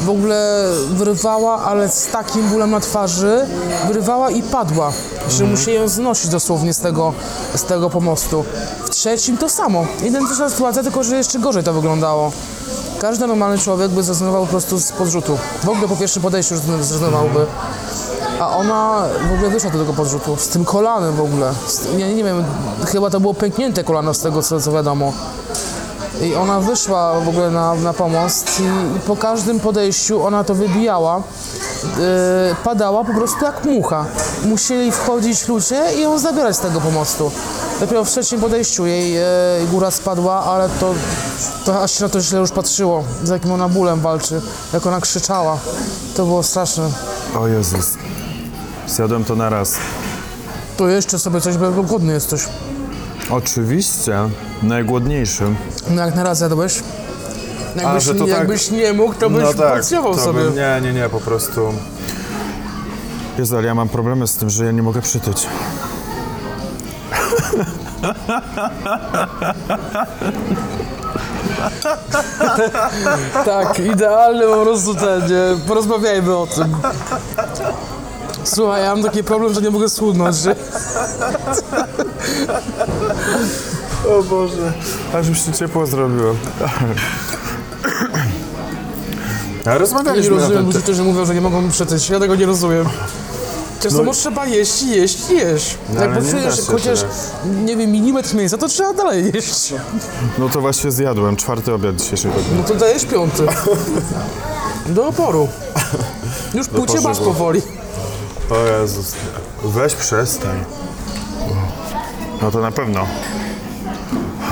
w 0.00 0.10
ogóle 0.10 0.64
wyrywała, 0.90 1.64
ale 1.64 1.88
z 1.88 2.06
takim 2.06 2.48
bólem 2.48 2.70
na 2.70 2.80
twarzy, 2.80 3.46
wyrywała 3.86 4.30
i 4.30 4.42
padła, 4.42 4.92
że 5.30 5.44
musieli 5.44 5.76
ją 5.76 5.88
znosić 5.88 6.28
dosłownie 6.28 6.74
z 6.74 6.78
tego, 6.78 7.12
z 7.54 7.62
tego 7.62 7.90
pomostu. 7.90 8.44
W 8.84 8.90
trzecim 8.90 9.38
to 9.38 9.48
samo. 9.48 9.86
Identyczna 10.04 10.50
sytuacja, 10.50 10.82
tylko 10.82 11.04
że 11.04 11.16
jeszcze 11.16 11.38
gorzej 11.38 11.62
to 11.62 11.72
wyglądało. 11.72 12.32
Każdy 13.00 13.26
normalny 13.26 13.58
człowiek 13.58 13.90
by 13.90 14.02
zrezygnował 14.02 14.42
po 14.42 14.50
prostu 14.50 14.80
z 14.80 14.92
podrzutu. 14.92 15.38
W 15.64 15.68
ogóle 15.68 15.88
po 15.88 15.96
pierwszym 15.96 16.22
podejściu 16.22 16.56
zrezygnowałby. 16.56 17.46
A 18.40 18.56
ona 18.56 19.02
w 19.30 19.32
ogóle 19.32 19.50
wyszła 19.50 19.70
do 19.70 19.78
tego 19.78 19.92
podrzutu, 19.92 20.36
z 20.36 20.48
tym 20.48 20.64
kolanem 20.64 21.16
w 21.16 21.20
ogóle. 21.20 21.52
Z, 21.66 21.88
ja 21.98 22.08
nie 22.08 22.24
wiem, 22.24 22.44
chyba 22.86 23.10
to 23.10 23.20
było 23.20 23.34
pęknięte 23.34 23.84
kolano 23.84 24.14
z 24.14 24.20
tego, 24.20 24.42
co, 24.42 24.60
co 24.60 24.72
wiadomo. 24.72 25.12
I 26.22 26.34
ona 26.34 26.60
wyszła 26.60 27.20
w 27.20 27.28
ogóle 27.28 27.50
na, 27.50 27.74
na 27.74 27.92
pomost 27.92 28.60
i, 28.60 28.98
po 29.00 29.16
każdym 29.16 29.60
podejściu 29.60 30.26
ona 30.26 30.44
to 30.44 30.54
wybijała. 30.54 31.22
Yy, 31.82 32.54
padała 32.64 33.04
po 33.04 33.14
prostu 33.14 33.44
jak 33.44 33.64
mucha. 33.64 34.04
Musieli 34.44 34.92
wchodzić 34.92 35.48
ludzie 35.48 35.82
i 35.96 36.00
ją 36.00 36.18
zabierać 36.18 36.56
z 36.56 36.60
tego 36.60 36.80
pomostu. 36.80 37.30
Dopiero 37.80 38.04
w 38.04 38.10
trzecim 38.10 38.40
podejściu 38.40 38.86
jej 38.86 39.12
yy, 39.12 39.20
góra 39.70 39.90
spadła, 39.90 40.44
ale 40.44 40.68
to, 40.68 40.94
to 41.64 41.82
aż 41.82 41.92
się 41.92 42.04
na 42.04 42.08
to 42.08 42.20
źle 42.20 42.38
już 42.38 42.50
patrzyło, 42.50 43.04
z 43.24 43.28
jakim 43.28 43.52
ona 43.52 43.68
bólem 43.68 44.00
walczy, 44.00 44.40
jak 44.72 44.86
ona 44.86 45.00
krzyczała. 45.00 45.58
To 46.16 46.24
było 46.24 46.42
straszne. 46.42 46.90
O 47.40 47.46
Jezus. 47.46 47.86
Zjadłem 48.86 49.24
to 49.24 49.36
na 49.36 49.48
raz. 49.48 49.74
To 50.76 50.88
jeszcze 50.88 51.18
sobie 51.18 51.40
coś, 51.40 51.56
bo 51.56 51.82
głodny 51.82 52.12
jesteś. 52.12 52.42
Oczywiście. 53.30 54.18
Najgłodniejszy. 54.62 55.44
No 55.90 56.02
jak 56.04 56.14
na 56.14 56.22
raz 56.22 56.40
jadłeś? 56.40 56.82
Jakbyś, 57.76 58.04
że 58.04 58.14
to 58.14 58.24
tak- 58.26 58.28
jakbyś 58.28 58.70
nie 58.70 58.92
mógł, 58.92 59.14
to 59.14 59.30
byś 59.30 59.54
porcjował 59.54 60.14
to 60.14 60.20
sobie. 60.20 60.40
Bym, 60.40 60.54
nie, 60.54 60.80
nie, 60.82 60.92
nie, 60.92 61.08
po 61.08 61.20
prostu... 61.20 61.74
Jezu, 63.38 63.56
ale 63.56 63.66
ja 63.66 63.74
mam 63.74 63.88
problemy 63.88 64.26
z 64.26 64.36
tym, 64.36 64.50
że 64.50 64.64
ja 64.64 64.72
nie 64.72 64.82
mogę 64.82 65.02
przytyć. 65.02 65.46
Tak, 73.44 73.78
idealny 73.78 74.46
po 74.46 74.62
prostu 74.62 74.94
ten, 74.94 75.20
nie? 75.22 75.66
Porozmawiajmy 75.68 76.36
o 76.36 76.46
tym. 76.46 76.76
Słuchaj, 78.44 78.82
ja 78.82 78.94
mam 78.94 79.04
taki 79.04 79.24
problem, 79.24 79.54
że 79.54 79.60
nie 79.60 79.70
mogę 79.70 79.88
schudnąć, 79.88 80.36
że... 80.36 80.56
O 84.18 84.22
Boże, 84.22 84.72
aż 85.14 85.28
mi 85.28 85.36
się 85.36 85.52
ciepło 85.52 85.86
zrobiło. 85.86 86.34
Ja 89.66 89.72
nie 89.72 89.78
rozmawialiśmy 89.78 90.34
na 90.36 90.40
rozumiem 90.42 90.66
ludzi, 90.66 90.78
którzy 90.78 91.02
mówią, 91.02 91.24
że 91.26 91.34
nie 91.34 91.40
mogą 91.40 91.70
przetyć. 91.70 92.10
Ja 92.10 92.20
tego 92.20 92.36
nie 92.36 92.46
rozumiem. 92.46 92.86
Często 93.80 94.02
No- 94.02 94.12
trzeba 94.12 94.46
jeść, 94.46 94.82
jeść, 94.82 95.30
jeść. 95.30 95.78
No, 95.94 96.00
Jak 96.02 96.14
nie 96.14 96.22
poczujesz 96.22 96.60
chociaż, 96.66 97.00
tyle. 97.00 97.54
nie 97.64 97.76
wiem, 97.76 97.90
milimetr 97.90 98.34
mięsa, 98.34 98.58
to 98.58 98.68
trzeba 98.68 98.92
dalej 98.92 99.30
jeść. 99.34 99.74
No 100.38 100.48
to 100.48 100.60
właśnie 100.60 100.90
zjadłem, 100.90 101.36
czwarty 101.36 101.74
obiad 101.74 101.96
dzisiejszego 101.96 102.34
dnia. 102.34 102.58
No 102.62 102.68
to 102.68 102.74
dajesz 102.74 103.04
piąty. 103.04 103.46
Do 104.86 105.06
oporu. 105.06 105.48
Już 106.54 106.68
płucie 106.68 106.94
masz 106.94 107.02
pożywu. 107.18 107.24
powoli. 107.24 107.62
O 108.50 108.56
Jezus, 108.80 109.12
weź 109.64 109.94
przestań. 109.94 110.64
No 112.42 112.50
to 112.50 112.60
na 112.60 112.70
pewno. 112.72 113.06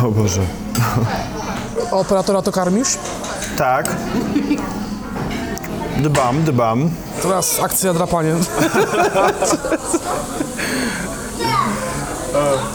O 0.04 0.10
Boże. 0.10 0.40
Operatora 1.90 2.42
to 2.42 2.52
karmisz? 2.52 2.88
Tak. 3.56 3.96
Dbam, 5.98 6.42
dbam. 6.44 6.90
Teraz 7.22 7.60
akcja 7.60 7.94
drapanie. 7.94 8.34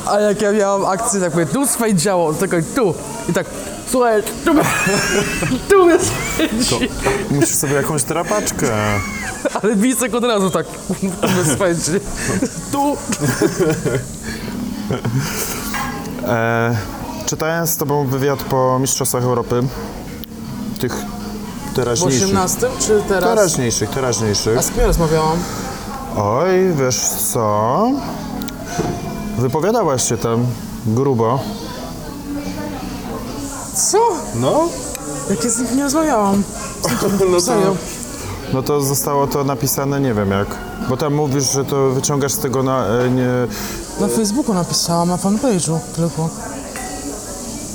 A 0.08 0.19
jak 0.19 0.41
ja 0.41 0.52
miałam 0.52 0.86
akcję, 0.86 1.19
tak 1.19 1.34
mówię, 1.34 1.45
tu 1.45 1.67
swoje 1.67 1.95
działo, 1.95 2.34
tylko 2.34 2.58
tu. 2.76 2.93
I 3.30 3.34
tak, 3.34 3.45
słuchaj, 3.91 4.24
tu, 4.45 4.54
mnie- 4.54 4.63
tu 5.69 5.86
mnie. 5.86 5.97
Musisz 7.32 7.56
sobie 7.56 7.74
jakąś 7.74 8.04
drapaczkę. 8.04 8.67
Ale 9.63 9.76
Wicek 9.76 10.15
od 10.15 10.24
razu 10.24 10.50
tak, 10.50 10.65
tu 10.88 10.95
mnie. 11.02 11.12
Tu. 12.71 12.97
E, 16.27 16.75
czytałem 17.25 17.67
z 17.67 17.77
tobą 17.77 18.08
wywiad 18.08 18.43
po 18.43 18.80
Mistrzostwach 18.80 19.23
Europy. 19.23 19.63
Tych 20.80 20.93
W 21.71 21.75
teraźniejszych. 21.75 22.23
18 22.27 22.67
czy 22.80 23.01
teraz? 23.08 23.23
Teraźniejszych, 23.23 23.89
teraźniejszych. 23.89 24.58
A 24.58 24.62
z 24.62 24.71
kim 24.71 24.84
rozmawiałam? 24.84 25.38
Oj, 26.17 26.73
wiesz 26.75 26.99
co? 27.34 27.91
Wypowiadałaś 29.38 30.10
się 30.10 30.17
tam 30.17 30.45
grubo. 30.86 31.39
Co? 33.73 33.97
No? 34.36 34.69
Jak 35.30 35.43
ja 35.43 35.49
z 35.49 35.60
nim 35.60 35.77
nie 35.77 35.84
rozmawiałam? 35.84 36.43
No 37.32 37.41
Serio? 37.41 37.75
No 38.54 38.63
to 38.63 38.82
zostało 38.82 39.27
to 39.27 39.43
napisane, 39.43 39.99
nie 40.01 40.13
wiem 40.13 40.32
jak. 40.32 40.47
Bo 40.89 40.97
tam 40.97 41.13
mówisz, 41.13 41.51
że 41.51 41.65
to 41.65 41.89
wyciągasz 41.89 42.34
z 42.34 42.39
tego 42.39 42.63
na... 42.63 42.86
E, 42.86 43.10
nie... 43.10 43.30
Na 44.01 44.07
Facebooku 44.07 44.53
napisałam, 44.53 45.09
na 45.09 45.17
fanpage'u 45.17 45.79
tylko. 45.95 46.29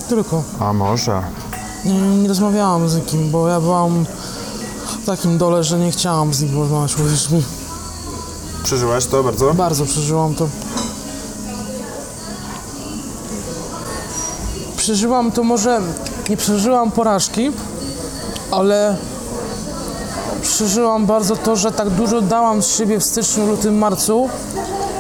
Tylko. 0.09 0.43
A 0.61 0.73
może? 0.73 1.23
Nie, 1.85 2.01
nie 2.01 2.29
rozmawiałam 2.29 2.89
z 2.89 2.97
nikim, 2.97 3.31
bo 3.31 3.49
ja 3.49 3.61
byłam 3.61 4.07
w 5.03 5.07
takim 5.07 5.39
dole, 5.39 5.65
że 5.65 5.79
nie 5.79 5.91
chciałam 5.91 6.35
z 6.35 6.43
nim 6.43 6.59
rozmawiać, 6.59 6.99
uwierz 6.99 7.31
mi. 7.31 7.43
Przeżyłaś 8.65 9.07
to 9.07 9.23
bardzo? 9.23 9.55
Bardzo 9.55 9.85
przeżyłam 9.85 10.35
to. 10.35 10.49
Przeżyłam 14.77 15.33
to 15.33 15.45
może, 15.45 15.81
nie 16.29 16.37
przeżyłam 16.37 16.91
porażki, 16.91 17.51
ale 18.51 18.97
przeżyłam 20.43 21.07
bardzo 21.07 21.37
to, 21.37 21.57
że 21.57 21.73
tak 21.73 21.91
dużo 21.91 22.21
dałam 22.21 22.63
z 22.63 22.77
siebie 22.77 23.01
w 23.01 23.05
styczniu, 23.05 23.47
lutym, 23.47 23.79
marcu 23.79 24.29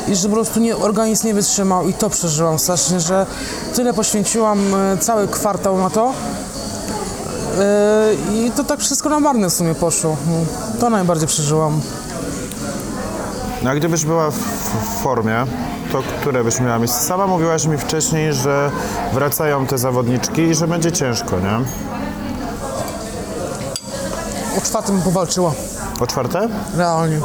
i 0.09 0.15
że 0.17 0.29
po 0.29 0.35
prostu 0.35 0.61
nie, 0.61 0.77
organizm 0.77 1.27
nie 1.27 1.35
wytrzymał 1.35 1.89
i 1.89 1.95
to 1.95 2.11
przeżyłam 2.11 2.59
strasznie, 2.59 3.01
że 3.01 3.27
tyle 3.75 3.95
poświęciłam 3.95 4.75
e, 4.75 4.99
cały 4.99 5.29
kwartał 5.29 5.79
na 5.79 5.91
to 5.91 6.13
e, 7.59 8.15
i 8.35 8.51
to 8.51 8.65
tak 8.65 8.81
wszystko 8.81 9.09
na 9.09 9.21
marne 9.21 9.51
w 9.51 9.53
sumie 9.53 9.75
poszło. 9.75 10.17
To 10.81 10.91
najbardziej 10.91 11.29
przeżyłam. 11.29 11.81
No 13.63 13.71
a 13.71 13.75
gdybyś 13.75 14.05
była 14.05 14.31
w, 14.31 14.39
formie, 15.03 15.47
to 15.93 16.03
które 16.21 16.45
byś 16.45 16.61
miała 16.61 16.79
miejsce? 16.79 17.01
Sama 17.01 17.27
mówiłaś 17.27 17.67
mi 17.67 17.79
wcześniej, 17.79 18.33
że 18.33 18.71
wracają 19.13 19.67
te 19.67 19.79
zawodniczki 19.79 20.43
i 20.43 20.55
że 20.55 20.69
będzie 20.69 20.93
ciężko, 20.93 21.41
nie? 21.41 21.57
O 24.59 24.61
czwartym 24.61 25.03
powalczyła, 25.03 25.53
O 26.01 26.07
czwarte? 26.07 26.49
realnie. 26.77 27.21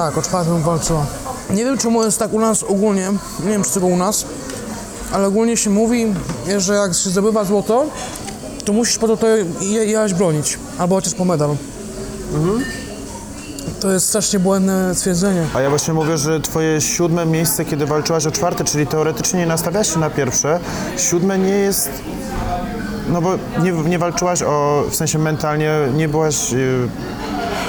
Tak, 0.00 0.18
o 0.18 0.22
czwartym 0.22 0.62
walczyła. 0.62 1.06
Nie 1.50 1.64
wiem 1.64 1.78
czemu 1.78 2.04
jest 2.04 2.18
tak 2.18 2.32
u 2.32 2.40
nas 2.40 2.62
ogólnie, 2.62 3.12
nie 3.44 3.50
wiem 3.50 3.64
czy 3.64 3.70
tylko 3.70 3.86
u 3.86 3.96
nas, 3.96 4.24
ale 5.12 5.26
ogólnie 5.26 5.56
się 5.56 5.70
mówi, 5.70 6.14
że 6.58 6.74
jak 6.74 6.94
się 6.94 7.10
zdobywa 7.10 7.44
złoto, 7.44 7.86
to 8.64 8.72
musisz 8.72 8.98
po 8.98 9.06
to, 9.06 9.16
to 9.16 9.26
je, 9.26 9.44
jechać 9.60 10.14
bronić, 10.14 10.58
albo 10.78 10.94
chociaż 10.94 11.14
po 11.14 11.24
medal. 11.24 11.56
To 13.80 13.92
jest 13.92 14.08
strasznie 14.08 14.38
błędne 14.38 14.94
stwierdzenie. 14.94 15.46
A 15.54 15.60
ja 15.60 15.70
właśnie 15.70 15.94
mówię, 15.94 16.18
że 16.18 16.40
twoje 16.40 16.80
siódme 16.80 17.26
miejsce, 17.26 17.64
kiedy 17.64 17.86
walczyłaś 17.86 18.26
o 18.26 18.30
czwarte, 18.30 18.64
czyli 18.64 18.86
teoretycznie 18.86 19.40
nie 19.40 19.46
nastawiałaś 19.46 19.92
się 19.92 19.98
na 19.98 20.10
pierwsze, 20.10 20.60
siódme 20.96 21.38
nie 21.38 21.58
jest... 21.58 21.90
No 23.08 23.22
bo 23.22 23.30
nie, 23.62 23.72
nie 23.72 23.98
walczyłaś 23.98 24.42
o, 24.42 24.84
w 24.90 24.96
sensie 24.96 25.18
mentalnie, 25.18 25.72
nie 25.96 26.08
byłaś... 26.08 26.52
Yy, 26.52 26.88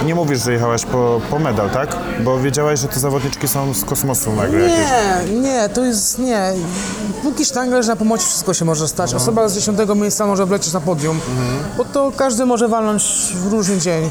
nie 0.06 0.16
mówisz, 0.16 0.44
że 0.44 0.54
jechałaś 0.54 0.86
po, 0.86 1.22
po 1.30 1.40
medal, 1.40 1.70
tak? 1.70 1.96
Bo 2.24 2.40
wiedziałaś, 2.40 2.80
że 2.80 2.88
te 2.88 3.00
zawodniczki 3.00 3.48
są 3.48 3.74
z 3.74 3.86
kosmosu 3.86 4.32
nagle 4.36 4.60
jakieś. 4.60 4.90
Nie, 5.30 5.40
nie, 5.40 5.70
to 5.70 5.86
jest 5.86 6.20
nie. 6.20 6.54
Póki 7.24 7.46
sztanglerz 7.46 7.88
na 7.88 7.96
pomocy 7.96 8.26
wszystko 8.26 8.54
się 8.54 8.66
może 8.66 8.88
stać. 8.88 9.14
Osoba 9.14 9.50
z 9.50 9.56
dziesiątego 9.56 9.96
miejsca 9.96 10.26
może 10.26 10.46
wlecieć 10.46 10.74
na 10.74 10.82
podium, 10.82 11.20
bo 11.78 11.86
to 11.86 12.12
każdy 12.18 12.46
może 12.46 12.68
walnąć 12.68 13.04
w 13.36 13.52
różny 13.52 13.78
dzień. 13.78 14.10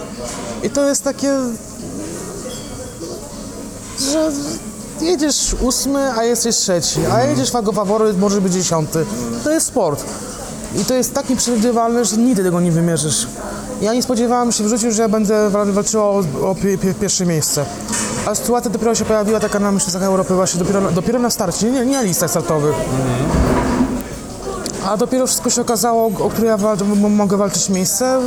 I 0.62 0.70
to 0.70 0.88
jest 0.88 1.04
takie, 1.04 1.36
że 4.12 4.30
jedziesz 5.00 5.56
ósmy, 5.60 6.12
a 6.12 6.24
jesteś 6.24 6.56
trzeci, 6.56 7.00
a 7.12 7.22
jedziesz 7.22 7.52
jako 7.54 7.72
faworyt, 7.72 8.18
może 8.18 8.40
być 8.40 8.52
dziesiąty. 8.52 9.04
To 9.44 9.50
jest 9.50 9.66
sport. 9.66 10.04
I 10.80 10.84
to 10.84 10.94
jest 10.94 11.14
tak 11.14 11.30
nieprzewidywalne, 11.30 12.04
że 12.04 12.16
nigdy 12.16 12.42
tego 12.42 12.60
nie 12.60 12.72
wymierzysz. 12.72 13.26
Ja 13.80 13.94
nie 13.94 14.02
spodziewałam 14.02 14.52
się 14.52 14.64
w 14.64 14.68
życiu, 14.68 14.92
że 14.92 15.08
będę 15.08 15.50
wa- 15.50 15.64
walczyła 15.64 16.04
o, 16.04 16.22
o 16.42 16.54
pi- 16.54 16.78
pi- 16.78 16.94
pierwsze 16.94 17.26
miejsce. 17.26 17.64
A 18.26 18.34
sytuacja 18.34 18.70
dopiero 18.70 18.94
się 18.94 19.04
pojawiła 19.04 19.40
taka 19.40 19.58
na 19.58 19.72
Mistrzostwach 19.72 20.02
Europy 20.02 20.34
właśnie 20.34 20.58
dopiero, 20.58 20.90
dopiero 20.92 21.18
na 21.18 21.30
starcie, 21.30 21.70
nie, 21.70 21.86
nie 21.86 21.96
na 21.96 22.02
listach 22.02 22.30
startowych. 22.30 22.74
A 24.88 24.96
dopiero 24.96 25.26
wszystko 25.26 25.50
się 25.50 25.60
okazało, 25.60 26.06
o 26.20 26.30
które 26.30 26.48
ja 26.48 26.56
wal- 26.56 26.76
mogę 27.10 27.36
walczyć 27.36 27.68
miejsce, 27.68 28.20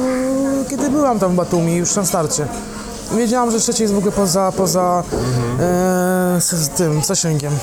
kiedy 0.70 0.90
byłam 0.90 1.20
tam 1.20 1.32
w 1.32 1.36
Batumi, 1.36 1.76
już 1.76 1.96
na 1.96 2.06
starcie. 2.06 2.48
Wiedziałam, 3.18 3.52
że 3.52 3.60
trzecie 3.60 3.84
jest 3.84 3.94
w 3.94 3.98
ogóle 3.98 4.12
poza, 4.12 4.52
poza 4.58 5.04
e, 5.60 6.42
z 6.42 6.70
tym 6.70 7.02
zasięgiem. 7.04 7.54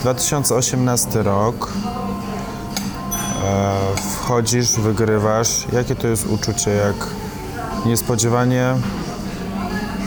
2018 0.00 1.22
rok. 1.22 1.68
E, 3.44 3.72
wchodzisz, 4.12 4.72
wygrywasz. 4.72 5.48
Jakie 5.72 5.94
to 5.96 6.06
jest 6.06 6.26
uczucie, 6.26 6.70
jak 6.70 6.94
niespodziewanie, 7.86 8.74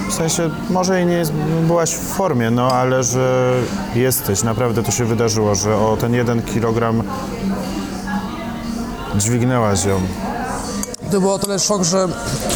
w 0.10 0.14
sensie 0.14 0.50
może 0.70 1.02
i 1.02 1.06
nie 1.06 1.14
jest, 1.14 1.32
byłaś 1.68 1.92
w 1.92 2.08
formie, 2.08 2.52
no 2.52 2.68
ale 2.68 3.04
że 3.04 3.54
jesteś, 3.96 4.44
naprawdę 4.44 4.84
to 4.84 4.92
się 4.92 5.06
wydarzyło, 5.06 5.56
że 5.56 5.76
o 5.76 5.98
ten 6.00 6.14
jeden 6.14 6.42
kilogram 6.42 7.04
dźwignęłaś 9.16 9.86
ją. 9.86 10.02
To 11.12 11.22
było 11.22 11.40
tyle 11.40 11.60
szok, 11.60 11.84
że 11.84 12.08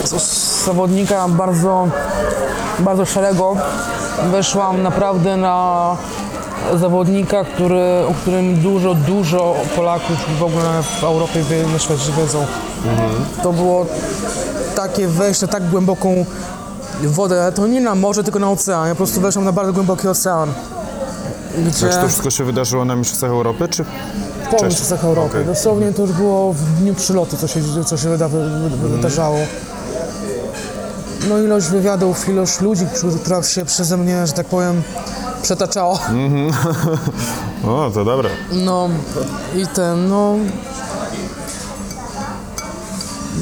z, 0.04 0.65
zawodnika 0.65 1.28
bardzo, 1.28 1.88
bardzo 2.80 3.06
szarego 3.06 3.56
weszłam 4.32 4.84
naprawdę 4.84 5.38
na 5.38 5.97
zawodnika, 6.73 7.43
który, 7.43 8.06
o 8.10 8.13
którym 8.13 8.62
dużo, 8.62 8.93
dużo 8.93 9.56
Polaków 9.75 10.39
w 10.39 10.43
ogóle 10.43 10.84
w 10.99 11.04
Europie 11.04 11.43
na 11.73 11.80
świecie 11.80 12.12
wiedzą. 12.17 12.45
To 13.43 13.54
było 13.54 13.86
takie 14.89 15.08
wejście, 15.08 15.48
tak 15.48 15.69
głęboką 15.69 16.26
wodę, 17.04 17.52
to 17.56 17.67
nie 17.67 17.82
na 17.82 17.95
morze, 17.95 18.24
tylko 18.24 18.39
na 18.39 18.50
ocean. 18.52 18.88
Ja 18.88 18.93
po 18.93 18.98
prostu 18.98 19.21
weszłam 19.21 19.45
na 19.45 19.52
bardzo 19.52 19.74
głęboki 19.74 20.08
ocean. 20.08 20.54
Gdzie... 21.67 21.89
Czy 21.89 21.95
to 21.95 22.08
wszystko 22.08 22.30
się 22.30 22.43
wydarzyło 22.43 22.86
na 22.86 22.95
Mistrzostwach 22.95 23.32
Europy, 23.32 23.67
czy 23.67 23.86
Po 24.52 24.65
Mistrzostwach 24.65 25.04
Europy. 25.06 25.30
Okej. 25.32 25.45
Dosłownie 25.45 25.93
to 25.93 26.02
już 26.02 26.12
było 26.12 26.54
w 26.54 26.62
dniu 26.63 26.93
przylotu, 26.93 27.38
co 27.38 27.48
się, 27.48 27.62
co 27.86 27.98
się 27.98 28.10
wyda, 28.10 28.28
wy- 28.28 28.50
wy- 28.69 28.88
wydarzało. 28.89 29.38
No 31.30 31.38
ilość 31.39 31.67
wywiadów, 31.67 32.30
ilość 32.30 32.62
ludzi, 32.62 32.86
która 33.24 33.43
się 33.43 33.65
przeze 33.65 33.98
mnie, 33.98 34.28
że 34.28 34.34
tak 34.34 34.45
powiem, 34.48 34.82
przetaczała. 35.41 36.00
O, 37.67 37.91
to 37.93 38.06
dobre. 38.06 38.30
No 38.52 38.89
i 39.56 39.67
ten, 39.67 40.10
no... 40.10 40.36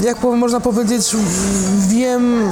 Jak 0.03 0.17
powiem, 0.17 0.39
można 0.39 0.59
powiedzieć, 0.59 1.15
wiem 1.87 2.51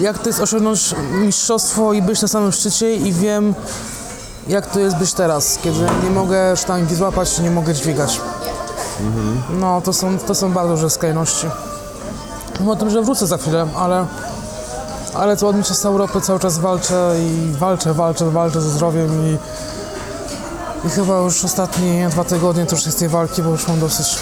jak 0.00 0.18
to 0.18 0.28
jest 0.28 0.40
osiągnąć 0.40 0.94
mistrzostwo 1.12 1.92
i 1.92 2.02
być 2.02 2.22
na 2.22 2.28
samym 2.28 2.52
szczycie 2.52 2.94
i 2.94 3.12
wiem 3.12 3.54
jak 4.48 4.66
to 4.66 4.80
jest 4.80 4.96
być 4.96 5.12
teraz, 5.12 5.58
kiedy 5.62 5.78
nie 6.04 6.10
mogę 6.10 6.56
sztangi 6.56 6.94
złapać, 6.94 7.38
nie 7.38 7.50
mogę 7.50 7.74
dźwigać. 7.74 8.20
No 9.60 9.80
to 9.80 9.92
są, 9.92 10.18
to 10.18 10.34
są 10.34 10.52
bardzo 10.52 10.74
duże 10.74 10.90
skrajności. 10.90 11.46
Mimo 12.60 12.72
o 12.72 12.76
tym, 12.76 12.90
że 12.90 13.02
wrócę 13.02 13.26
za 13.26 13.38
chwilę, 13.38 13.66
ale 13.76 14.06
ale 15.14 15.36
co 15.36 15.48
od 15.48 15.56
Mistrzostwa 15.56 15.88
Europy 15.88 16.20
cały 16.20 16.40
czas 16.40 16.58
walczę 16.58 17.14
i 17.18 17.52
walczę, 17.58 17.94
walczę, 17.94 18.30
walczę 18.30 18.60
ze 18.60 18.70
zdrowiem 18.70 19.26
i 19.26 19.38
i 20.86 20.90
chyba 20.90 21.18
już 21.18 21.44
ostatnie 21.44 22.08
dwa 22.08 22.24
tygodnie 22.24 22.66
to 22.66 22.76
już 22.76 22.86
jest 22.86 22.98
tej 22.98 23.08
walki, 23.08 23.42
bo 23.42 23.50
już 23.50 23.68
mam 23.68 23.80
dosyć. 23.80 24.18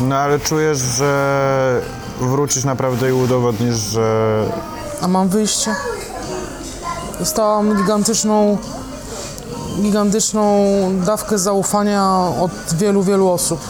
No 0.00 0.16
ale 0.16 0.40
czujesz, 0.40 0.78
że 0.78 1.80
wrócisz 2.20 2.64
naprawdę 2.64 3.08
i 3.08 3.12
udowodnisz, 3.12 3.76
że 3.76 4.44
A 5.02 5.08
mam 5.08 5.28
wyjście? 5.28 5.74
Dostałam 7.18 7.76
gigantyczną, 7.76 8.58
gigantyczną 9.80 10.64
dawkę 11.04 11.38
zaufania 11.38 12.10
od 12.40 12.74
wielu, 12.74 13.02
wielu 13.02 13.30
osób. 13.30 13.60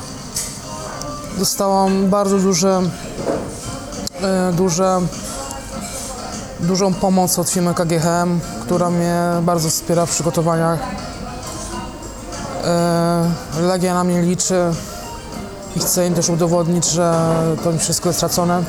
Dostałam 1.39 2.11
bardzo 2.11 2.39
duże, 2.39 2.83
e, 4.23 4.53
duże, 4.53 5.01
dużą 6.61 6.95
pomoc 6.95 7.39
od 7.39 7.51
firmy 7.51 7.75
KGHM, 7.75 8.41
która 8.63 8.91
mnie 8.91 9.21
bardzo 9.43 9.69
wspiera 9.69 10.07
w 10.07 10.11
przygotowaniach. 10.11 10.79
E, 12.65 13.31
Legia 13.61 13.95
na 13.95 14.05
mnie 14.05 14.23
liczy 14.23 14.73
i 15.77 15.79
chcę 15.79 16.07
im 16.07 16.15
też 16.15 16.29
udowodnić, 16.29 16.91
że 16.91 17.35
to 17.65 17.73
nie 17.73 17.79
wszystko 17.79 18.09
jest 18.09 18.19
stracone. 18.19 18.63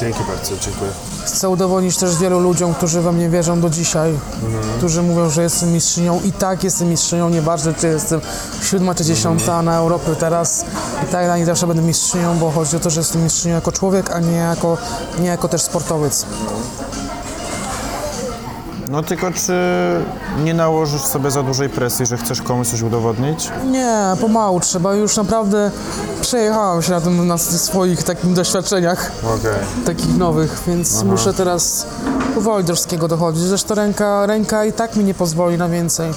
Dzięki 0.00 0.18
bardzo, 0.28 0.52
dziękuję. 0.64 0.90
Chcę 1.24 1.48
udowodnić 1.48 1.96
też 1.96 2.16
wielu 2.16 2.40
ludziom, 2.40 2.74
którzy 2.74 3.00
we 3.00 3.12
mnie 3.12 3.28
wierzą 3.28 3.60
do 3.60 3.70
dzisiaj, 3.70 4.12
którzy 4.78 5.02
mówią, 5.02 5.30
że 5.30 5.42
jestem 5.42 5.72
mistrzynią 5.72 6.20
i 6.24 6.32
tak 6.32 6.64
jestem 6.64 6.88
mistrzynią, 6.88 7.28
nieważne 7.28 7.74
czy 7.74 7.86
jestem 7.86 8.20
siódma 8.62 8.94
czy 8.94 9.04
dziesiąta 9.04 9.62
na 9.62 9.76
Europy 9.76 10.16
teraz 10.20 10.64
i 11.04 11.12
tak 11.12 11.24
dla 11.24 11.36
nich 11.36 11.46
zawsze 11.46 11.66
będę 11.66 11.82
mistrzynią, 11.82 12.38
bo 12.38 12.50
chodzi 12.50 12.76
o 12.76 12.80
to, 12.80 12.90
że 12.90 13.00
jestem 13.00 13.24
mistrzynią 13.24 13.54
jako 13.54 13.72
człowiek, 13.72 14.10
a 14.10 14.20
nie 14.20 14.36
jako, 14.36 14.78
nie 15.18 15.26
jako 15.28 15.48
też 15.48 15.62
sportowiec. 15.62 16.26
No 18.90 19.02
tylko 19.02 19.30
czy 19.30 19.54
nie 20.44 20.54
nałożysz 20.54 21.02
sobie 21.02 21.30
za 21.30 21.42
dużej 21.42 21.68
presji, 21.68 22.06
że 22.06 22.16
chcesz 22.16 22.42
komuś 22.42 22.68
coś 22.68 22.82
udowodnić? 22.82 23.50
Nie, 23.70 23.98
pomału 24.20 24.60
trzeba, 24.60 24.94
już 24.94 25.16
naprawdę 25.16 25.70
przejechałam 26.26 26.82
się 26.82 26.90
na 26.92 27.00
tym, 27.00 27.26
na 27.26 27.38
swoich 27.38 28.02
takich 28.02 28.32
doświadczeniach. 28.32 29.12
Okej. 29.22 29.84
takich 29.86 30.16
nowych, 30.16 30.62
więc 30.66 31.02
muszę 31.02 31.34
teraz 31.34 31.86
powoli 32.34 32.64
do 32.64 32.74
wszystkiego 32.74 33.08
dochodzić. 33.08 33.42
Zresztą 33.42 33.74
ręka, 33.74 34.26
ręka 34.26 34.64
i 34.64 34.72
tak 34.72 34.96
mi 34.96 35.04
nie 35.04 35.14
pozwoli 35.14 35.58
na 35.58 35.68
więcej. 35.68 36.12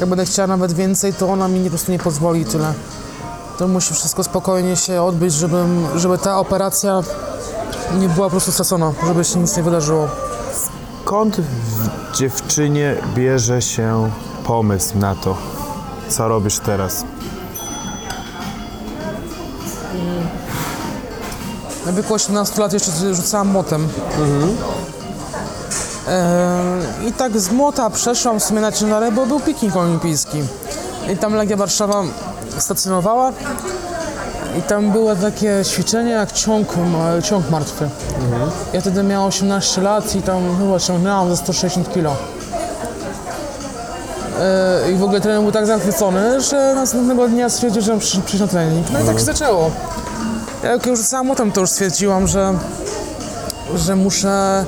Jak 0.00 0.08
będę 0.08 0.24
chciała 0.24 0.48
nawet 0.48 0.72
więcej, 0.72 1.12
to 1.12 1.32
ona 1.32 1.48
mi 1.48 1.64
po 1.64 1.70
prostu 1.70 1.92
nie 1.92 1.98
pozwoli 1.98 2.44
tyle. 2.44 2.74
To 3.58 3.68
musi 3.68 3.94
wszystko 3.94 4.24
spokojnie 4.24 4.76
się 4.76 5.02
odbyć, 5.02 5.34
żebym, 5.34 5.86
żeby 5.96 6.18
ta 6.18 6.38
operacja 6.38 7.02
nie 7.98 8.08
była 8.08 8.26
po 8.26 8.30
prostu 8.30 8.52
stracona, 8.52 8.92
żeby 9.06 9.24
się 9.24 9.38
nic 9.38 9.56
nie 9.56 9.62
wydarzyło. 9.62 10.08
Skąd 11.04 11.36
w 11.40 12.16
dziewczynie 12.16 12.96
bierze 13.14 13.62
się 13.62 14.10
pomysł 14.44 14.98
na 14.98 15.14
to, 15.14 15.36
co 16.08 16.28
robisz 16.28 16.58
teraz? 16.58 17.04
W 21.86 21.94
wieku 21.96 22.14
18 22.14 22.60
lat 22.60 22.72
jeszcze 22.72 23.14
rzucałam 23.14 23.48
młotem. 23.48 23.88
E, 26.08 26.60
I 27.08 27.12
tak 27.12 27.38
z 27.40 27.50
młota 27.50 27.90
przeszłam 27.90 28.40
w 28.40 28.44
sumie 28.44 28.60
na 28.60 28.72
ciężarę, 28.72 29.12
bo 29.12 29.26
był 29.26 29.40
piknik 29.40 29.76
olimpijski. 29.76 30.42
I 31.12 31.16
tam 31.16 31.34
Legia 31.34 31.56
Warszawa 31.56 32.02
stacjonowała. 32.58 33.32
I 34.58 34.62
tam 34.62 34.90
było 34.90 35.16
takie 35.16 35.62
ćwiczenie 35.64 36.10
jak 36.10 36.32
ciąg, 36.32 36.68
ciąg 37.24 37.50
martwy. 37.50 37.88
Ja 38.72 38.80
wtedy 38.80 39.02
miałem 39.02 39.28
18 39.28 39.80
lat 39.82 40.14
i 40.16 40.22
tam 40.22 40.58
chyba 40.58 40.78
ciągnęłam 40.80 41.30
ze 41.30 41.36
160 41.36 41.92
kg. 41.92 42.10
E, 44.40 44.92
I 44.92 44.96
w 44.96 45.02
ogóle 45.02 45.20
trener 45.20 45.42
był 45.42 45.52
tak 45.52 45.66
zachwycony, 45.66 46.40
że 46.40 46.72
następnego 46.74 47.28
dnia 47.28 47.48
stwierdził, 47.48 47.82
że 47.82 47.90
mam 47.90 48.00
przy- 48.00 48.20
przyjść 48.20 48.40
na 48.40 48.46
trening. 48.46 48.86
No 48.92 49.00
i 49.00 49.04
tak 49.04 49.18
się 49.18 49.24
zaczęło. 49.24 49.70
Ja 50.64 50.70
jak 50.70 50.86
już 50.86 50.98
rzucałam 50.98 51.26
młotem, 51.26 51.52
to 51.52 51.60
już 51.60 51.70
stwierdziłam, 51.70 52.26
że, 52.26 52.58
że 53.76 53.96
muszę, 53.96 54.64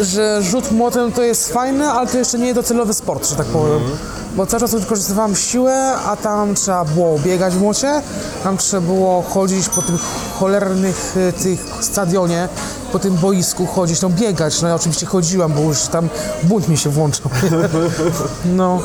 że 0.00 0.42
rzut 0.42 0.72
młotem 0.72 1.12
to 1.12 1.22
jest 1.22 1.52
fajne, 1.52 1.92
ale 1.92 2.06
to 2.06 2.18
jeszcze 2.18 2.38
nie 2.38 2.54
docelowy 2.54 2.94
sport, 2.94 3.28
że 3.28 3.36
tak 3.36 3.46
powiem. 3.46 3.80
Bo 4.36 4.46
cały 4.46 4.60
czas 4.60 4.74
wykorzystywałam 4.74 5.36
siłę, 5.36 5.94
a 6.06 6.16
tam 6.16 6.54
trzeba 6.54 6.84
było 6.84 7.18
biegać 7.18 7.54
w 7.54 7.60
młocie, 7.60 8.02
tam 8.44 8.56
trzeba 8.56 8.86
było 8.86 9.22
chodzić 9.22 9.68
po 9.68 9.82
tym 9.82 9.98
cholernych 10.38 11.16
y, 11.16 11.32
tych 11.32 11.60
stadionie, 11.80 12.48
po 12.92 12.98
tym 12.98 13.14
boisku 13.14 13.66
chodzić, 13.66 14.02
no 14.02 14.08
biegać. 14.08 14.62
No 14.62 14.68
ja 14.68 14.74
oczywiście 14.74 15.06
chodziłam, 15.06 15.52
bo 15.52 15.60
już 15.60 15.82
tam 15.82 16.08
bunt 16.42 16.68
mi 16.68 16.76
się 16.76 16.90
włączył. 16.90 17.30
No. 18.56 18.80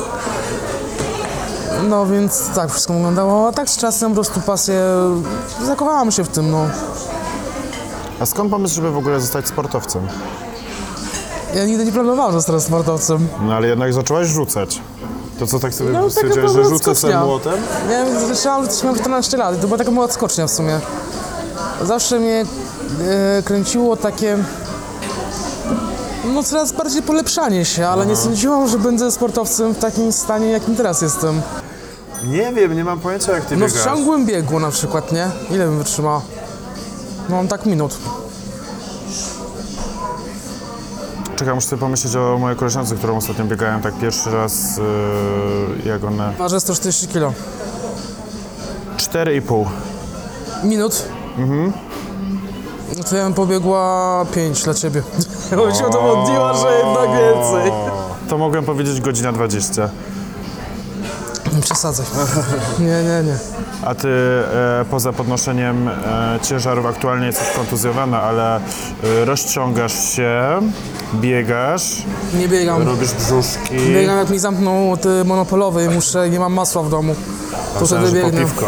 No 1.88 2.06
więc 2.06 2.48
tak 2.54 2.70
wszystko 2.70 2.92
wyglądało, 2.92 3.48
a 3.48 3.52
tak 3.52 3.70
z 3.70 3.76
czasem 3.76 4.10
po 4.10 4.14
prostu 4.14 4.40
pasję, 4.40 4.82
zakochałam 5.64 6.12
się 6.12 6.24
w 6.24 6.28
tym, 6.28 6.50
no. 6.50 6.66
A 8.20 8.26
skąd 8.26 8.50
pomysł, 8.50 8.74
żeby 8.74 8.90
w 8.90 8.96
ogóle 8.96 9.20
zostać 9.20 9.48
sportowcem? 9.48 10.08
Ja 11.54 11.64
nigdy 11.64 11.84
nie 11.84 11.92
planowałam 11.92 12.32
zostać 12.32 12.62
sportowcem. 12.62 13.28
No 13.42 13.54
ale 13.54 13.68
jednak 13.68 13.92
zaczęłaś 13.92 14.26
rzucać. 14.28 14.80
To 15.38 15.46
co 15.46 15.58
tak 15.58 15.74
sobie 15.74 15.90
No, 15.90 16.10
stwierdziłaś, 16.10 16.52
była 16.52 16.64
że 16.64 16.70
rzucę 16.70 16.94
sobie 16.94 17.18
młotem? 17.18 17.54
Ja 17.90 18.20
zaczęłam 18.34 18.62
rzucać 18.64 18.82
miałem 18.82 18.98
14 18.98 19.36
lat 19.36 19.56
i 19.56 19.60
to 19.60 19.66
była 19.66 19.78
taka 19.78 19.90
mała 19.90 20.08
skocznia 20.08 20.46
w 20.46 20.50
sumie. 20.50 20.80
Zawsze 21.82 22.18
mnie 22.20 22.44
e, 23.38 23.42
kręciło 23.42 23.96
takie 23.96 24.38
no 26.34 26.42
coraz 26.42 26.72
bardziej 26.72 27.02
polepszanie 27.02 27.64
się, 27.64 27.88
ale 27.88 28.06
nie 28.06 28.16
sądziłam, 28.16 28.68
że 28.68 28.78
będę 28.78 29.10
sportowcem 29.10 29.74
w 29.74 29.78
takim 29.78 30.12
stanie, 30.12 30.50
jakim 30.50 30.76
teraz 30.76 31.02
jestem. 31.02 31.42
Nie 32.24 32.52
wiem, 32.52 32.76
nie 32.76 32.84
mam 32.84 33.00
pojęcia 33.00 33.32
jak 33.32 33.44
ty 33.44 33.56
No 33.56 33.66
w 33.68 33.70
biegasz. 33.70 33.84
ciągłym 33.84 34.26
biegu 34.26 34.60
na 34.60 34.70
przykład, 34.70 35.12
nie? 35.12 35.30
Ile 35.50 35.64
bym 35.66 35.78
wytrzymał? 35.78 36.20
No 37.28 37.36
mam 37.36 37.48
tak 37.48 37.66
minut. 37.66 37.98
Czekaj, 41.36 41.54
muszę 41.54 41.66
sobie 41.68 41.80
pomyśleć 41.80 42.16
o 42.16 42.38
mojej 42.40 42.58
koleżance, 42.58 42.94
którą 42.96 43.16
ostatnio 43.16 43.44
biegałem 43.44 43.80
tak 43.82 43.94
pierwszy 43.98 44.30
raz, 44.30 44.76
yy, 44.76 45.88
jak 45.90 46.04
ona... 46.04 46.32
Ważę 46.38 46.60
140 46.60 47.08
kg. 47.08 47.32
4,5. 48.96 49.64
Minut? 50.64 51.02
Mhm. 51.38 51.72
No 52.98 53.04
to 53.04 53.16
ja 53.16 53.24
bym 53.24 53.34
pobiegła 53.34 54.24
5 54.34 54.62
dla 54.64 54.74
ciebie. 54.74 55.02
Bym 55.50 55.74
się 55.74 55.86
udowodniła, 55.86 56.54
że 56.54 56.66
jednak 56.84 57.10
więcej. 57.10 57.72
To 58.28 58.38
mogłem 58.38 58.64
powiedzieć 58.64 59.00
godzina 59.00 59.32
20. 59.32 59.88
Nie 61.76 61.92
przesadzaj. 61.92 62.06
Nie, 62.78 62.86
nie, 62.86 63.22
nie. 63.24 63.36
A 63.84 63.94
ty 63.94 64.08
e, 64.08 64.84
poza 64.90 65.12
podnoszeniem 65.12 65.88
e, 65.88 65.92
ciężarów 66.42 66.86
aktualnie 66.86 67.26
jesteś 67.26 67.50
kontuzjowana, 67.56 68.22
ale 68.22 68.56
e, 68.56 68.60
rozciągasz 69.24 70.08
się, 70.08 70.42
biegasz, 71.14 72.02
Nie 72.34 72.48
biegam. 72.48 72.82
robisz 72.82 73.12
brzuszki. 73.12 73.74
Biegam 73.94 74.18
jak 74.18 74.30
mi 74.30 74.38
zamknął 74.38 74.96
ty 74.96 75.24
monopolowy 75.24 75.84
i 75.84 75.88
muszę, 75.88 76.30
nie 76.30 76.40
mam 76.40 76.52
masła 76.52 76.82
w 76.82 76.90
domu. 76.90 77.14
To 77.74 77.80
Myślałem, 77.80 78.06
wtedy 78.06 78.20
że 78.20 78.24
po 78.26 78.30
biegnę. 78.30 78.46
piwko. 78.50 78.66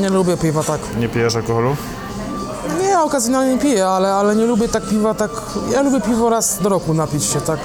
Nie 0.00 0.08
lubię 0.08 0.36
piwa 0.36 0.62
tak. 0.62 0.80
Nie 0.98 1.08
pijesz 1.08 1.36
alkoholu? 1.36 1.76
Nie, 2.82 3.00
okazjonalnie 3.00 3.58
piję, 3.58 3.86
ale, 3.86 4.14
ale 4.14 4.36
nie 4.36 4.46
lubię 4.46 4.68
tak 4.68 4.82
piwa 4.88 5.14
tak... 5.14 5.30
Ja 5.72 5.82
lubię 5.82 6.00
piwo 6.00 6.30
raz 6.30 6.58
do 6.62 6.68
roku 6.68 6.94
napić 6.94 7.24
się 7.24 7.40
tak. 7.40 7.58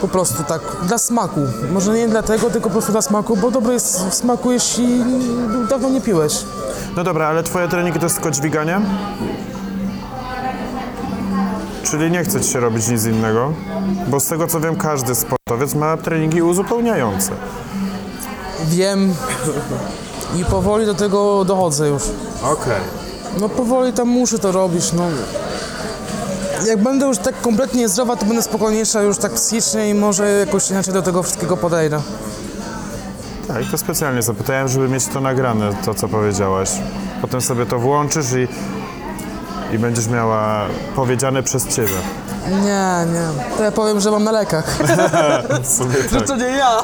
Po 0.00 0.08
prostu 0.08 0.44
tak, 0.44 0.60
dla 0.82 0.98
smaku. 0.98 1.40
Może 1.72 1.92
nie 1.92 2.08
dlatego, 2.08 2.50
tylko 2.50 2.68
po 2.68 2.72
prostu 2.72 2.92
dla 2.92 3.02
smaku, 3.02 3.36
bo 3.36 3.50
dobre 3.50 3.72
jest 3.72 4.06
w 4.08 4.14
smaku, 4.14 4.52
jeśli 4.52 5.04
dawno 5.70 5.88
nie 5.88 6.00
piłeś. 6.00 6.44
No 6.96 7.04
dobra, 7.04 7.26
ale 7.26 7.42
twoje 7.42 7.68
treningi 7.68 7.98
to 7.98 8.06
jest 8.06 8.16
tylko 8.16 8.30
dźwiganie? 8.30 8.80
Czyli 11.82 12.10
nie 12.10 12.24
chce 12.24 12.40
ci 12.40 12.52
się 12.52 12.60
robić 12.60 12.88
nic 12.88 13.04
innego? 13.04 13.52
Bo 14.08 14.20
z 14.20 14.26
tego 14.26 14.46
co 14.46 14.60
wiem, 14.60 14.76
każdy 14.76 15.14
sportowiec 15.14 15.74
ma 15.74 15.96
treningi 15.96 16.42
uzupełniające. 16.42 17.32
Wiem 18.64 19.14
i 20.36 20.44
powoli 20.44 20.86
do 20.86 20.94
tego 20.94 21.44
dochodzę 21.44 21.88
już. 21.88 22.02
Okej. 22.42 22.80
No 23.40 23.48
powoli 23.48 23.92
tam 23.92 24.08
muszę 24.08 24.38
to 24.38 24.52
robić, 24.52 24.92
no. 24.92 25.02
Jak 26.66 26.82
będę 26.82 27.06
już 27.06 27.18
tak 27.18 27.40
kompletnie 27.40 27.88
zdrowa, 27.88 28.16
to 28.16 28.24
będę 28.24 28.42
spokojniejsza 28.42 29.02
już 29.02 29.18
tak 29.18 29.32
psychicznie 29.32 29.90
i 29.90 29.94
może 29.94 30.30
jakoś 30.30 30.70
inaczej 30.70 30.94
do 30.94 31.02
tego 31.02 31.22
wszystkiego 31.22 31.56
podejdę. 31.56 32.00
Tak, 33.48 33.62
to 33.70 33.78
specjalnie 33.78 34.22
zapytałem, 34.22 34.68
żeby 34.68 34.88
mieć 34.88 35.06
to 35.06 35.20
nagrane, 35.20 35.70
to 35.84 35.94
co 35.94 36.08
powiedziałaś. 36.08 36.70
Potem 37.20 37.40
sobie 37.40 37.66
to 37.66 37.78
włączysz 37.78 38.26
i, 38.32 38.48
i 39.74 39.78
będziesz 39.78 40.08
miała 40.08 40.66
powiedziane 40.96 41.42
przez 41.42 41.68
ciebie. 41.68 41.94
Nie, 42.50 43.06
nie. 43.12 43.56
To 43.56 43.64
ja 43.64 43.72
powiem, 43.72 44.00
że 44.00 44.10
mam 44.10 44.24
na 44.24 44.32
lekach. 44.32 44.78
że 46.12 46.20
to 46.20 46.36
nie 46.36 46.44
ja. 46.44 46.76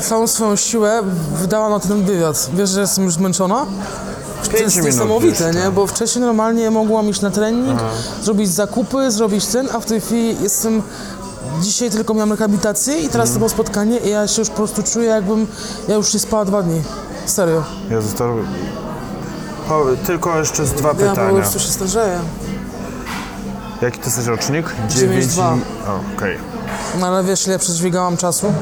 Całą 0.00 0.26
swoją 0.26 0.56
siłę 0.56 1.02
wydałam 1.32 1.72
na 1.72 1.80
ten 1.80 2.04
wywiad. 2.04 2.50
Wiesz, 2.54 2.70
że 2.70 2.80
jestem 2.80 3.04
już 3.04 3.14
zmęczona? 3.14 3.66
To 4.50 4.56
jest 4.56 4.76
minut 4.76 4.90
niesamowite, 4.92 5.50
nie? 5.54 5.70
Bo 5.70 5.86
wcześniej 5.86 6.24
normalnie 6.24 6.70
mogłam 6.70 7.08
iść 7.08 7.20
na 7.20 7.30
trening, 7.30 7.80
zrobić 8.22 8.50
zakupy, 8.50 9.10
zrobić 9.10 9.46
ten, 9.46 9.68
a 9.74 9.80
w 9.80 9.86
tej 9.86 10.00
chwili 10.00 10.36
jestem... 10.42 10.82
Dzisiaj 11.62 11.90
tylko 11.90 12.14
miałam 12.14 12.30
rehabilitację 12.32 13.00
i 13.00 13.08
teraz 13.08 13.32
to 13.32 13.38
było 13.38 13.48
spotkanie 13.48 13.98
i 13.98 14.08
ja 14.10 14.28
się 14.28 14.40
już 14.42 14.48
po 14.48 14.56
prostu 14.56 14.82
czuję 14.82 15.08
jakbym... 15.08 15.46
Ja 15.88 15.94
już 15.94 16.14
nie 16.14 16.20
spała 16.20 16.44
dwa 16.44 16.62
dni. 16.62 16.82
Serio. 17.26 17.64
Jezu, 17.90 18.08
to... 18.18 18.34
O, 19.74 19.84
tylko 20.06 20.38
jeszcze 20.38 20.66
z 20.66 20.72
dwa 20.72 20.88
Ja 20.88 20.94
po 20.94 21.00
pytania. 21.00 21.32
prostu 21.40 21.58
się 21.58 21.68
starzeję. 21.68 22.18
Jaki 23.82 23.98
to 23.98 24.04
jest 24.06 24.26
rocznik? 24.26 24.66
Dziewięć 24.88 25.26
dwa. 25.26 25.56
i- 25.56 25.88
O, 25.88 26.00
Okej. 26.16 26.38
No 27.00 27.06
ale 27.06 27.24
wiesz, 27.24 27.46
ile 27.46 27.58
przedźwigałam 27.58 28.16
czasu? 28.16 28.52